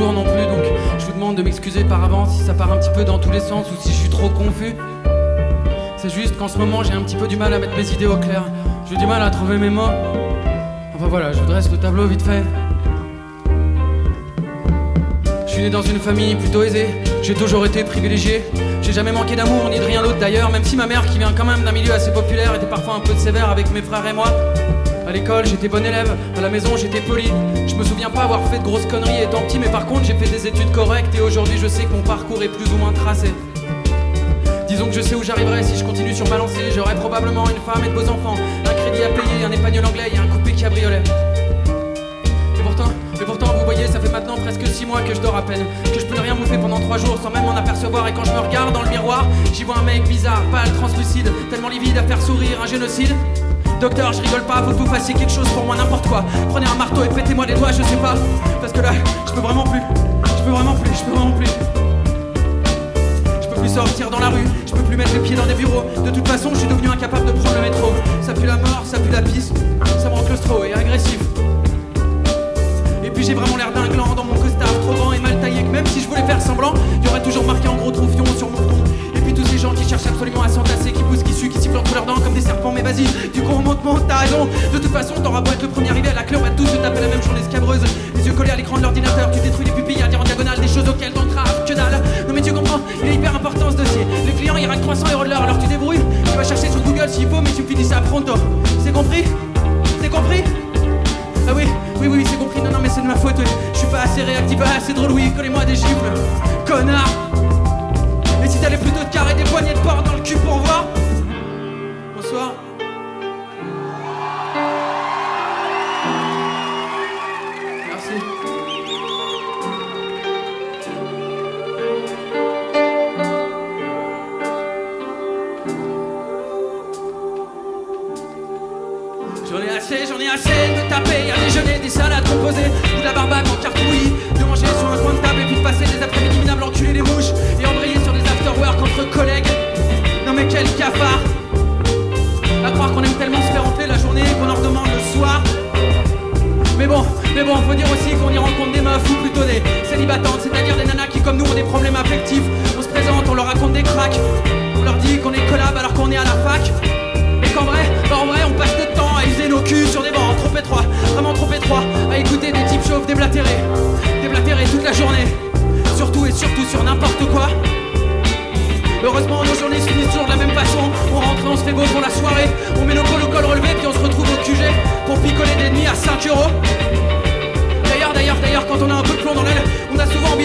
Non 0.00 0.24
plus, 0.24 0.46
donc 0.46 0.64
je 0.98 1.04
vous 1.06 1.12
demande 1.12 1.36
de 1.36 1.42
m'excuser 1.42 1.84
par 1.84 2.02
avance 2.02 2.36
si 2.36 2.42
ça 2.44 2.54
part 2.54 2.72
un 2.72 2.78
petit 2.78 2.90
peu 2.94 3.04
dans 3.04 3.18
tous 3.18 3.30
les 3.30 3.40
sens 3.40 3.66
ou 3.70 3.80
si 3.80 3.90
je 3.90 3.94
suis 3.94 4.08
trop 4.08 4.28
confus. 4.28 4.74
C'est 5.96 6.10
juste 6.12 6.36
qu'en 6.38 6.48
ce 6.48 6.58
moment, 6.58 6.82
j'ai 6.82 6.94
un 6.94 7.02
petit 7.02 7.16
peu 7.16 7.28
du 7.28 7.36
mal 7.36 7.52
à 7.52 7.58
mettre 7.58 7.76
mes 7.76 7.88
idées 7.92 8.06
au 8.06 8.16
clair. 8.16 8.42
J'ai 8.88 8.96
du 8.96 9.06
mal 9.06 9.22
à 9.22 9.30
trouver 9.30 9.58
mes 9.58 9.70
mots. 9.70 9.90
Enfin 10.94 11.06
voilà, 11.08 11.32
je 11.32 11.38
vous 11.38 11.46
dresse 11.46 11.70
le 11.70 11.76
tableau 11.76 12.06
vite 12.06 12.22
fait. 12.22 12.42
Je 15.46 15.52
suis 15.52 15.62
né 15.62 15.70
dans 15.70 15.82
une 15.82 15.98
famille 15.98 16.34
plutôt 16.34 16.62
aisée, 16.62 16.88
j'ai 17.22 17.34
toujours 17.34 17.66
été 17.66 17.84
privilégié. 17.84 18.42
J'ai 18.80 18.92
jamais 18.92 19.12
manqué 19.12 19.36
d'amour 19.36 19.68
ni 19.70 19.78
de 19.78 19.84
rien 19.84 20.02
d'autre 20.02 20.18
d'ailleurs, 20.18 20.50
même 20.50 20.64
si 20.64 20.74
ma 20.74 20.86
mère, 20.86 21.04
qui 21.06 21.18
vient 21.18 21.32
quand 21.36 21.44
même 21.44 21.62
d'un 21.62 21.72
milieu 21.72 21.92
assez 21.92 22.12
populaire, 22.12 22.54
était 22.54 22.66
parfois 22.66 22.94
un 22.94 23.00
peu 23.00 23.14
sévère 23.16 23.50
avec 23.50 23.70
mes 23.72 23.82
frères 23.82 24.06
et 24.06 24.12
moi. 24.12 24.26
À 25.12 25.14
l'école, 25.14 25.44
j'étais 25.44 25.68
bon 25.68 25.84
élève, 25.84 26.16
à 26.38 26.40
la 26.40 26.48
maison, 26.48 26.74
j'étais 26.74 27.02
poli. 27.02 27.30
Je 27.66 27.74
me 27.74 27.84
souviens 27.84 28.08
pas 28.08 28.22
avoir 28.22 28.40
fait 28.48 28.60
de 28.60 28.64
grosses 28.64 28.86
conneries 28.86 29.24
étant 29.24 29.42
petit, 29.42 29.58
mais 29.58 29.68
par 29.68 29.84
contre, 29.84 30.04
j'ai 30.06 30.14
fait 30.14 30.30
des 30.30 30.46
études 30.46 30.72
correctes 30.72 31.14
et 31.14 31.20
aujourd'hui, 31.20 31.58
je 31.60 31.66
sais 31.66 31.84
que 31.84 31.92
mon 31.92 32.00
parcours 32.00 32.42
est 32.42 32.48
plus 32.48 32.72
ou 32.72 32.78
moins 32.78 32.94
tracé. 32.94 33.28
Disons 34.66 34.86
que 34.86 34.92
je 34.94 35.02
sais 35.02 35.14
où 35.14 35.22
j'arriverai 35.22 35.64
si 35.64 35.76
je 35.76 35.84
continue 35.84 36.14
sur 36.14 36.26
ma 36.30 36.38
lancée. 36.38 36.72
J'aurai 36.74 36.94
probablement 36.94 37.44
une 37.44 37.60
femme 37.60 37.84
et 37.84 37.88
de 37.88 37.92
beaux 37.92 38.08
enfants, 38.08 38.36
un 38.64 38.72
crédit 38.72 39.02
à 39.02 39.08
payer, 39.08 39.44
un 39.44 39.52
épagnol 39.52 39.84
anglais 39.84 40.10
et 40.14 40.16
un 40.16 40.26
coupé 40.28 40.52
cabriolet. 40.52 41.02
Et 42.58 42.62
pourtant, 42.62 42.90
et 43.20 43.24
pourtant, 43.26 43.52
vous 43.58 43.66
voyez, 43.66 43.86
ça 43.88 44.00
fait 44.00 44.10
maintenant 44.10 44.36
presque 44.36 44.66
6 44.66 44.86
mois 44.86 45.02
que 45.02 45.14
je 45.14 45.20
dors 45.20 45.36
à 45.36 45.42
peine. 45.42 45.66
Que 45.92 46.00
je 46.00 46.06
peux 46.06 46.16
ne 46.16 46.22
rien 46.22 46.34
bouffer 46.34 46.56
pendant 46.56 46.80
3 46.80 46.96
jours 46.96 47.18
sans 47.22 47.28
même 47.28 47.44
m'en 47.44 47.54
apercevoir. 47.54 48.08
Et 48.08 48.14
quand 48.14 48.24
je 48.24 48.32
me 48.32 48.38
regarde 48.38 48.72
dans 48.72 48.82
le 48.82 48.88
miroir, 48.88 49.26
j'y 49.52 49.64
vois 49.64 49.76
un 49.76 49.82
mec 49.82 50.04
bizarre, 50.08 50.42
pâle, 50.50 50.72
translucide, 50.78 51.30
tellement 51.50 51.68
livide 51.68 51.98
à 51.98 52.02
faire 52.02 52.22
sourire, 52.22 52.62
un 52.62 52.66
génocide. 52.66 53.14
Docteur, 53.82 54.12
je 54.12 54.22
rigole 54.22 54.42
pas, 54.42 54.62
faut 54.62 54.70
que 54.70 54.76
vous 54.76 54.86
fassiez 54.86 55.12
quelque 55.12 55.32
chose 55.32 55.48
pour 55.48 55.64
moi, 55.64 55.74
n'importe 55.74 56.06
quoi. 56.06 56.24
Prenez 56.50 56.66
un 56.66 56.76
marteau 56.76 57.02
et 57.02 57.08
pétez-moi 57.08 57.46
les 57.46 57.54
doigts, 57.54 57.72
je 57.72 57.82
sais 57.82 57.96
pas. 57.96 58.14
Parce 58.60 58.72
que 58.72 58.80
là, 58.80 58.92
je 59.26 59.32
peux 59.32 59.40
vraiment 59.40 59.64
plus. 59.64 59.80
Je 60.38 60.42
peux 60.44 60.50
vraiment 60.52 60.76
plus, 60.76 60.90
je 60.96 61.04
peux 61.04 61.10
vraiment 61.10 61.32
plus. 61.32 61.48
Je 63.42 63.48
peux 63.48 63.60
plus 63.60 63.68
sortir 63.68 64.08
dans 64.08 64.20
la 64.20 64.28
rue, 64.28 64.46
je 64.68 64.72
peux 64.72 64.82
plus 64.84 64.96
mettre 64.96 65.12
les 65.14 65.18
pieds 65.18 65.34
dans 65.34 65.46
des 65.46 65.54
bureaux. 65.54 65.82
De 66.00 66.10
toute 66.10 66.28
façon, 66.28 66.50
je 66.52 66.60
suis 66.60 66.68
devenu 66.68 66.90
incapable 66.90 67.26
de 67.26 67.32
prendre 67.32 67.56
le 67.56 67.62
métro. 67.62 67.92
Ça 68.20 68.32
pue 68.32 68.46
la 68.46 68.54
mort, 68.54 68.82
ça 68.84 69.00
pue 69.00 69.10
la 69.10 69.20
pisse, 69.20 69.52
ça 69.98 70.08
me 70.08 70.14
rend 70.14 70.22
claustro 70.22 70.62
et 70.62 70.72
agressif. 70.74 71.18
Et 73.02 73.10
puis 73.10 73.24
j'ai 73.24 73.34
vraiment 73.34 73.56
l'air 73.56 73.72
d'un 73.72 73.88
gland 73.88 74.14
dans 74.14 74.24
mon 74.24 74.34
costard 74.34 74.72
trop 74.82 74.94
grand 74.94 75.12
et 75.12 75.18
mal 75.18 75.40
taillé 75.40 75.64
que 75.64 75.70
même 75.72 75.86
si 75.88 76.02
je 76.02 76.06
voulais 76.06 76.22
faire 76.22 76.40
semblant, 76.40 76.72
il 77.00 77.04
y 77.04 77.08
aurait 77.10 77.22
toujours 77.22 77.44
marqué 77.44 77.66
en 77.66 77.74
gros 77.74 77.90
troufion 77.90 78.24
sur 78.38 78.48
mon 78.48 78.58
front. 78.58 78.81
Qui 79.70 79.88
cherchent 79.88 80.06
absolument 80.06 80.42
à 80.42 80.48
s'entasser, 80.48 80.90
qui 80.92 81.02
poussent, 81.04 81.22
qui 81.22 81.32
suent, 81.32 81.48
qui 81.48 81.60
sifflent 81.60 81.76
entre 81.76 81.94
leurs 81.94 82.04
dents 82.04 82.20
comme 82.20 82.34
des 82.34 82.40
serpents, 82.40 82.72
mais 82.72 82.82
vas-y, 82.82 83.04
du 83.32 83.42
coup 83.42 83.52
on 83.52 83.60
monte, 83.60 83.84
monte, 83.84 84.06
t'as 84.08 84.18
raison. 84.18 84.48
De 84.72 84.78
toute 84.78 84.90
façon, 84.92 85.14
t'auras 85.22 85.40
beau 85.40 85.52
être 85.52 85.62
le 85.62 85.68
premier 85.68 85.90
arrivé 85.90 86.08
à 86.08 86.14
la 86.14 86.22
clé, 86.24 86.36
on 86.36 86.42
va 86.42 86.50
tous 86.50 86.66
se 86.66 86.76
taper 86.76 87.00
la 87.00 87.06
même 87.08 87.22
journée 87.22 87.42
scabreuse. 87.48 87.80
Les 88.16 88.26
yeux 88.26 88.32
collés 88.32 88.50
à 88.50 88.56
l'écran 88.56 88.76
de 88.76 88.82
l'ordinateur, 88.82 89.30
tu 89.30 89.40
détruis 89.40 89.66
les 89.66 89.72
pupilles 89.72 90.02
à 90.02 90.08
dire 90.08 90.20
en 90.20 90.24
diagonale 90.24 90.58
des 90.60 90.68
choses 90.68 90.88
auxquelles 90.88 91.12
crave, 91.12 91.64
que 91.64 91.74
dalle. 91.74 92.02
Non 92.26 92.34
mais 92.34 92.42
tu 92.42 92.52
comprends, 92.52 92.80
il 93.02 93.10
est 93.10 93.14
hyper 93.14 93.36
important 93.36 93.70
ce 93.70 93.76
dossier. 93.76 94.04
Les 94.26 94.32
clients 94.32 94.56
ils 94.56 94.66
raquent 94.66 94.82
300 94.82 95.06
euros 95.12 95.24
de 95.24 95.30
l'heure, 95.30 95.42
alors 95.42 95.58
tu 95.58 95.68
débrouilles, 95.68 96.02
tu 96.24 96.36
vas 96.36 96.44
chercher 96.44 96.68
sur 96.68 96.80
Google 96.80 97.08
s'il 97.08 97.28
faut, 97.28 97.40
mais 97.40 97.50
tu 97.50 97.62
finis 97.62 97.84
ça 97.84 98.00
pronto. 98.00 98.34
C'est 98.84 98.92
compris? 98.92 99.24
C'est 100.00 100.10
compris? 100.10 100.42
Ah 101.48 101.52
oui, 101.54 101.64
oui, 102.00 102.08
oui, 102.10 102.24
c'est 102.28 102.38
compris. 102.38 102.60
Non, 102.62 102.70
non, 102.70 102.78
mais 102.82 102.88
c'est 102.88 103.02
de 103.02 103.06
ma 103.06 103.16
faute. 103.16 103.36
Je 103.72 103.78
suis 103.78 103.86
pas 103.88 104.02
assez 104.02 104.22
réactif, 104.22 104.58
pas 104.58 104.64
assez 104.76 104.92
drôle. 104.92 105.12
Oui, 105.12 105.30
collez-moi 105.36 105.64
des 105.64 105.76
gifles. 105.76 106.12
Connard. 106.66 107.10
Carrer 109.12 109.34
des 109.34 109.44
poignées 109.44 109.74
de 109.74 109.78
porc 109.80 110.02
dans 110.02 110.14
le 110.14 110.20
cul 110.20 110.36
pour 110.36 110.58
voir 110.60 110.71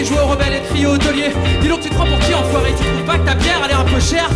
a 0.00 0.04
jouer 0.04 0.18
aux 0.22 0.26
rebelles 0.26 0.54
et 0.54 0.68
crier 0.68 0.86
aux 0.86 0.98
tauliers. 0.98 1.32
Dis 1.60 1.68
donc, 1.68 1.80
tu 1.80 1.88
te 1.88 1.94
prends 1.94 2.06
pour 2.06 2.18
qui, 2.20 2.34
enfoiré? 2.34 2.70
Tu 2.76 2.84
trouves 2.84 3.06
pas 3.06 3.18
que 3.18 3.26
ta 3.26 3.34
bière, 3.34 3.60
elle 3.64 3.70
est 3.70 3.74
un 3.74 3.84
peu 3.84 4.00
chère? 4.00 4.30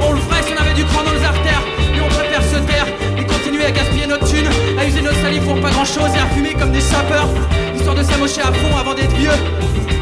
On 0.00 0.12
le 0.12 0.20
ferait 0.20 0.42
si 0.42 0.52
on 0.52 0.60
avait 0.60 0.74
du 0.74 0.84
cran 0.84 1.02
dans 1.02 1.12
les 1.12 1.24
artères, 1.24 1.62
mais 1.92 2.00
on 2.00 2.08
préfère 2.08 2.42
se 2.42 2.58
taire 2.68 2.86
et 3.16 3.24
continuer 3.24 3.64
à 3.64 3.70
gaspiller 3.70 4.06
notre 4.06 4.26
thune, 4.26 4.48
à 4.78 4.84
user 4.84 5.00
notre 5.00 5.20
salive 5.20 5.42
pour 5.42 5.60
pas 5.60 5.70
grand 5.70 5.84
chose 5.84 6.10
et 6.14 6.20
à 6.20 6.26
fumer 6.34 6.54
comme 6.54 6.72
des 6.72 6.80
sapeurs, 6.80 7.28
histoire 7.74 7.96
de 7.96 8.02
s'amocher 8.02 8.42
à 8.42 8.52
fond 8.52 8.76
avant 8.76 8.94
d'être 8.94 9.14
vieux. 9.16 9.36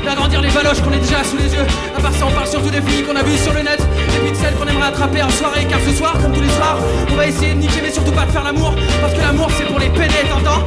D'agrandir 0.04 0.40
les 0.40 0.50
baloches 0.50 0.80
qu'on 0.82 0.92
est 0.92 1.02
déjà 1.02 1.24
sous 1.24 1.36
les 1.36 1.52
yeux. 1.52 1.66
À 1.96 2.00
part 2.00 2.12
ça, 2.12 2.26
on 2.26 2.30
parle 2.30 2.46
surtout 2.46 2.70
des 2.70 2.80
filles 2.80 3.02
qu'on 3.02 3.16
a 3.16 3.24
vues 3.24 3.38
sur 3.38 3.52
le 3.52 3.62
net. 3.62 3.80
Et 3.80 4.20
puis 4.20 4.30
de 4.30 4.36
celles 4.36 4.54
qu'on 4.54 4.66
aimerait 4.66 4.86
attraper 4.86 5.20
en 5.20 5.30
soirée. 5.30 5.66
Car 5.68 5.80
ce 5.84 5.92
soir, 5.92 6.12
comme 6.22 6.32
tous 6.32 6.42
les 6.42 6.50
soirs, 6.50 6.78
on 7.10 7.16
va 7.16 7.26
essayer 7.26 7.54
de 7.54 7.58
niquer, 7.58 7.80
mais 7.82 7.90
surtout 7.90 8.12
pas 8.12 8.24
de 8.24 8.30
faire 8.30 8.44
l'amour. 8.44 8.72
Parce 9.00 9.14
que 9.14 9.20
l'amour, 9.20 9.48
c'est 9.58 9.66
pour 9.66 9.80
les 9.80 9.88
pédés, 9.88 10.22
t'entends? 10.30 10.64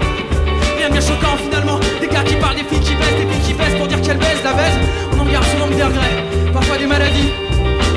Choquant 1.09 1.37
finalement. 1.37 1.79
Des 1.99 2.07
gars 2.07 2.23
qui 2.23 2.35
parlent 2.35 2.55
des 2.55 2.63
filles 2.63 2.79
qui 2.79 2.95
baissent, 2.95 3.17
des 3.17 3.27
filles 3.33 3.45
qui 3.47 3.53
baissent 3.53 3.77
pour 3.77 3.87
dire 3.87 4.01
qu'elles 4.01 4.17
baissent, 4.17 4.43
la 4.43 4.53
baise. 4.53 4.77
On 5.13 5.21
en 5.21 5.25
garde 5.25 5.45
souvent 5.45 5.67
des 5.67 5.83
regrets. 5.83 6.17
Parfois 6.53 6.77
des 6.77 6.85
maladies. 6.85 7.31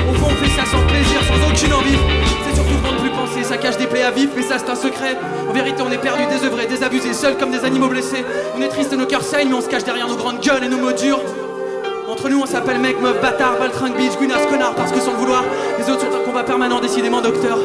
Au 0.09 0.13
fond, 0.15 0.27
on 0.31 0.37
fait 0.43 0.53
ça 0.57 0.65
sans 0.65 0.81
plaisir, 0.87 1.19
sans 1.29 1.39
aucune 1.49 1.73
envie. 1.73 1.99
C'est 2.45 2.55
surtout 2.55 2.77
pour 2.81 2.93
ne 2.93 2.99
plus 2.99 3.09
penser, 3.09 3.43
ça 3.43 3.57
cache 3.57 3.77
des 3.77 3.87
plaies 3.87 4.03
à 4.03 4.11
vif, 4.11 4.29
mais 4.35 4.41
ça 4.41 4.57
c'est 4.57 4.69
un 4.69 4.75
secret. 4.75 5.17
En 5.49 5.53
vérité, 5.53 5.81
on 5.81 5.91
est 5.91 5.97
perdu, 5.97 6.23
désœuvrés, 6.25 6.65
désabusés, 6.65 7.13
seuls 7.13 7.37
comme 7.37 7.51
des 7.51 7.63
animaux 7.65 7.87
blessés. 7.87 8.25
On 8.57 8.61
est 8.61 8.67
triste, 8.67 8.93
nos 8.93 9.05
cœurs 9.05 9.23
saignent, 9.23 9.49
mais 9.49 9.55
on 9.55 9.61
se 9.61 9.69
cache 9.69 9.83
derrière 9.83 10.07
nos 10.07 10.15
grandes 10.15 10.41
gueules 10.41 10.63
et 10.63 10.69
nos 10.69 10.77
mots 10.77 10.91
durs. 10.91 11.21
Entre 12.09 12.29
nous, 12.29 12.41
on 12.41 12.45
s'appelle 12.45 12.79
mec, 12.79 13.01
meuf, 13.01 13.19
bâtard, 13.21 13.57
baltringue, 13.57 13.95
bitch, 13.95 14.17
guinasse, 14.19 14.45
connard, 14.47 14.75
parce 14.75 14.91
que 14.91 14.99
sans 14.99 15.13
vouloir, 15.13 15.43
les 15.79 15.89
autres 15.91 16.01
sont 16.01 16.15
un 16.15 16.23
combat 16.23 16.43
permanent, 16.43 16.79
décidément, 16.79 17.21
docteur. 17.21 17.57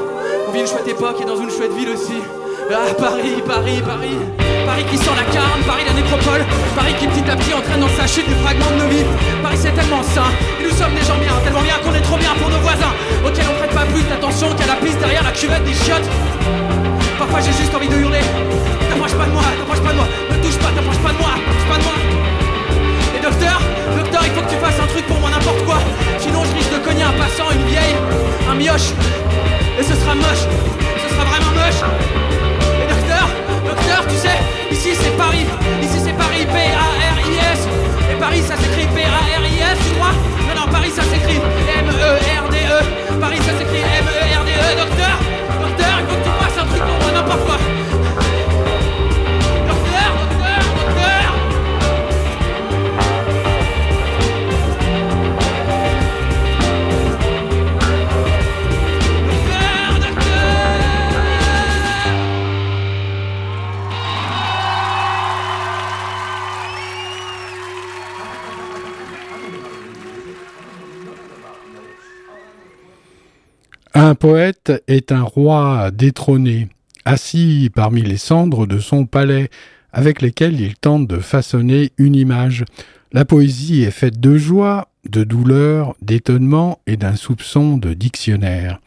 On 0.49 0.53
vit 0.53 0.61
une 0.61 0.67
chouette 0.67 0.89
époque 0.89 1.21
et 1.21 1.25
dans 1.25 1.37
une 1.37 1.51
chouette 1.51 1.73
ville 1.73 1.91
aussi. 1.91 2.23
Ah, 2.71 2.95
Paris, 2.99 3.43
Paris, 3.47 3.83
Paris. 3.85 4.48
Paris 4.79 4.91
qui 4.95 4.99
sent 4.99 5.17
la 5.17 5.27
carne, 5.35 5.59
Paris 5.67 5.83
la 5.85 5.93
nécropole. 5.93 6.47
Paris 6.77 6.95
qui 7.01 7.09
petit 7.09 7.29
à 7.29 7.35
petit 7.35 7.53
entraîne 7.53 7.81
dans 7.81 7.91
sa 7.99 8.07
chute 8.07 8.29
des 8.29 8.39
fragments 8.47 8.71
de 8.71 8.85
nos 8.85 8.89
vies. 8.89 9.03
Paris 9.43 9.59
c'est 9.59 9.75
tellement 9.75 10.05
sain, 10.05 10.31
et 10.55 10.63
nous 10.63 10.71
sommes 10.71 10.95
des 10.95 11.03
gens 11.03 11.19
bien, 11.19 11.35
tellement 11.43 11.67
bien 11.67 11.75
qu'on 11.83 11.93
est 11.99 12.07
trop 12.07 12.17
bien 12.17 12.31
pour 12.39 12.49
nos 12.49 12.63
voisins. 12.63 12.95
Auxquels 13.27 13.51
on 13.51 13.59
prête 13.59 13.75
pas 13.75 13.87
plus 13.91 14.07
d'attention 14.07 14.55
qu'à 14.55 14.67
la 14.71 14.79
piste 14.79 15.01
derrière 15.01 15.25
la 15.25 15.33
cuvette 15.33 15.65
des 15.65 15.75
chiottes. 15.75 16.07
Parfois 17.19 17.41
j'ai 17.43 17.51
juste 17.59 17.75
envie 17.75 17.89
de 17.89 17.99
hurler. 17.99 18.23
T'approches 18.89 19.19
pas 19.19 19.27
de 19.27 19.35
moi, 19.35 19.43
t'approches 19.59 19.83
pas 19.83 19.91
de 19.91 19.99
moi, 19.99 20.07
ne 20.31 20.37
touche 20.47 20.59
pas, 20.63 20.71
t'approches 20.71 21.03
pas 21.03 21.11
de 21.11 21.19
moi, 21.19 21.33
touche 21.35 21.67
pas 21.67 21.79
de 21.83 21.83
moi. 21.83 21.97
Et 23.19 23.21
docteur, 23.21 23.59
docteur, 23.99 24.23
il 24.23 24.31
faut 24.31 24.43
que 24.47 24.53
tu 24.55 24.59
fasses 24.63 24.79
un 24.79 24.87
truc 24.95 25.05
pour 25.11 25.19
moi, 25.19 25.31
n'importe 25.35 25.63
quoi. 25.67 25.83
Sinon, 26.23 26.47
je 26.47 26.55
risque 26.55 26.71
de 26.71 26.79
cogner 26.87 27.03
un 27.03 27.19
passant, 27.19 27.51
une 27.51 27.67
vieille, 27.67 27.99
un 28.47 28.55
mioche. 28.55 28.95
Et 29.75 29.83
ce 29.83 29.99
sera 29.99 30.15
moche, 30.15 30.47
ce 31.03 31.09
sera 31.11 31.25
vraiment 31.27 31.51
moche. 31.67 31.83
Poète 74.19 74.73
est 74.89 75.13
un 75.13 75.23
roi 75.23 75.91
détrôné, 75.93 76.69
assis 77.05 77.71
parmi 77.75 78.03
les 78.03 78.17
cendres 78.17 78.67
de 78.67 78.79
son 78.79 79.07
palais, 79.07 79.49
avec 79.93 80.21
lesquelles 80.21 80.61
il 80.61 80.75
tente 80.75 81.07
de 81.07 81.19
façonner 81.19 81.93
une 81.99 82.17
image. 82.17 82.65
La 83.13 83.25
poésie 83.25 83.83
est 83.83 83.91
faite 83.91 84.21
de 84.21 84.37
joie, 84.37 84.89
de 85.09 85.25
douleur, 85.25 85.95
d'étonnement 86.03 86.81
et 86.87 86.97
d'un 86.97 87.15
soupçon 87.15 87.79
de 87.79 87.95
dictionnaire. 87.95 88.81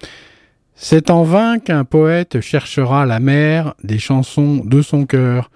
C'est 0.75 1.09
en 1.09 1.23
vain 1.23 1.59
qu'un 1.59 1.85
poète 1.85 2.41
cherchera 2.41 3.05
la 3.05 3.19
mer 3.19 3.73
des 3.83 3.99
chansons 3.99 4.63
de 4.65 4.81
son 4.81 5.05
cœur. 5.05 5.49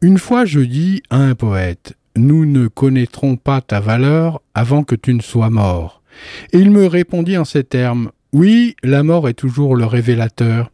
Une 0.00 0.18
fois 0.18 0.44
je 0.44 0.60
dis 0.60 1.02
à 1.10 1.16
un 1.16 1.34
poète, 1.34 1.94
nous 2.16 2.46
ne 2.46 2.68
connaîtrons 2.68 3.36
pas 3.36 3.60
ta 3.60 3.80
valeur 3.80 4.40
avant 4.54 4.84
que 4.84 4.94
tu 4.94 5.12
ne 5.12 5.22
sois 5.22 5.50
mort. 5.50 6.02
Et 6.52 6.58
il 6.58 6.70
me 6.70 6.86
répondit 6.86 7.38
en 7.38 7.44
ces 7.44 7.64
termes, 7.64 8.10
oui, 8.32 8.76
la 8.82 9.02
mort 9.02 9.28
est 9.28 9.34
toujours 9.34 9.76
le 9.76 9.84
révélateur. 9.84 10.70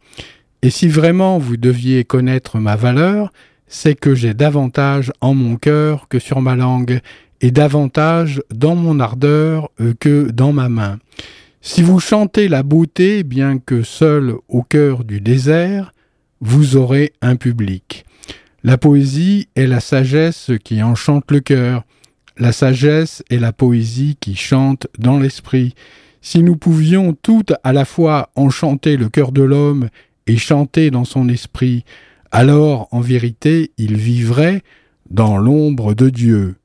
Et 0.61 0.69
si 0.69 0.87
vraiment 0.87 1.37
vous 1.37 1.57
deviez 1.57 2.03
connaître 2.03 2.59
ma 2.59 2.75
valeur, 2.75 3.31
c'est 3.67 3.95
que 3.95 4.15
j'ai 4.15 4.33
davantage 4.33 5.11
en 5.21 5.33
mon 5.33 5.55
cœur 5.55 6.07
que 6.07 6.19
sur 6.19 6.41
ma 6.41 6.55
langue, 6.55 6.99
et 7.41 7.51
davantage 7.51 8.41
dans 8.53 8.75
mon 8.75 8.99
ardeur 8.99 9.69
que 9.99 10.29
dans 10.31 10.51
ma 10.51 10.67
main. 10.69 10.99
Si 11.61 11.81
vous 11.81 11.99
chantez 11.99 12.47
la 12.47 12.63
beauté, 12.63 13.23
bien 13.23 13.59
que 13.59 13.83
seul 13.83 14.35
au 14.47 14.63
cœur 14.63 15.03
du 15.03 15.21
désert, 15.21 15.93
vous 16.41 16.77
aurez 16.77 17.13
un 17.21 17.35
public. 17.35 18.05
La 18.63 18.77
poésie 18.77 19.47
est 19.55 19.67
la 19.67 19.79
sagesse 19.79 20.51
qui 20.63 20.83
enchante 20.83 21.31
le 21.31 21.39
cœur. 21.39 21.83
La 22.37 22.51
sagesse 22.51 23.23
est 23.29 23.39
la 23.39 23.53
poésie 23.53 24.17
qui 24.19 24.35
chante 24.35 24.87
dans 24.97 25.19
l'esprit. 25.19 25.75
Si 26.21 26.43
nous 26.43 26.55
pouvions 26.55 27.13
toutes 27.13 27.53
à 27.63 27.73
la 27.73 27.85
fois 27.85 28.29
enchanter 28.35 28.97
le 28.97 29.09
cœur 29.09 29.31
de 29.31 29.41
l'homme 29.41 29.89
et 30.27 30.37
chanter 30.37 30.91
dans 30.91 31.05
son 31.05 31.29
esprit, 31.29 31.85
alors 32.31 32.87
en 32.91 32.99
vérité 32.99 33.71
il 33.77 33.97
vivrait 33.97 34.61
dans 35.09 35.37
l'ombre 35.37 35.93
de 35.93 36.09
Dieu. 36.09 36.55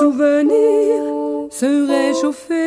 Souvenir, 0.00 1.02
se 1.50 1.70
réchauffer 1.92 2.59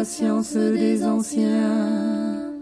patience 0.00 0.56
des 0.56 1.04
anciens. 1.04 2.54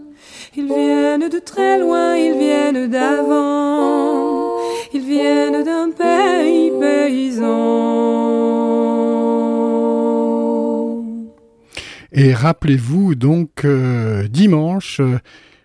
Ils 0.57 0.65
viennent 0.65 1.29
de 1.29 1.39
très 1.39 1.79
loin, 1.79 2.07
ils 2.17 2.37
viennent 2.37 2.87
d'avant, 2.87 4.57
ils 4.93 5.05
viennent 5.13 5.63
d'un 5.63 5.89
pays 6.03 6.69
paysan. 6.81 7.45
Et 12.11 12.33
rappelez-vous 12.33 13.15
donc 13.15 13.63
euh, 13.63 14.27
dimanche, 14.27 14.99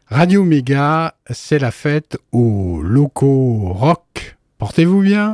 Radio 0.06 0.44
Méga, 0.44 1.16
c'est 1.30 1.58
la 1.58 1.72
fête 1.72 2.16
aux 2.30 2.82
locaux 2.82 3.72
rock. 3.84 4.36
Portez-vous 4.58 5.00
bien. 5.00 5.28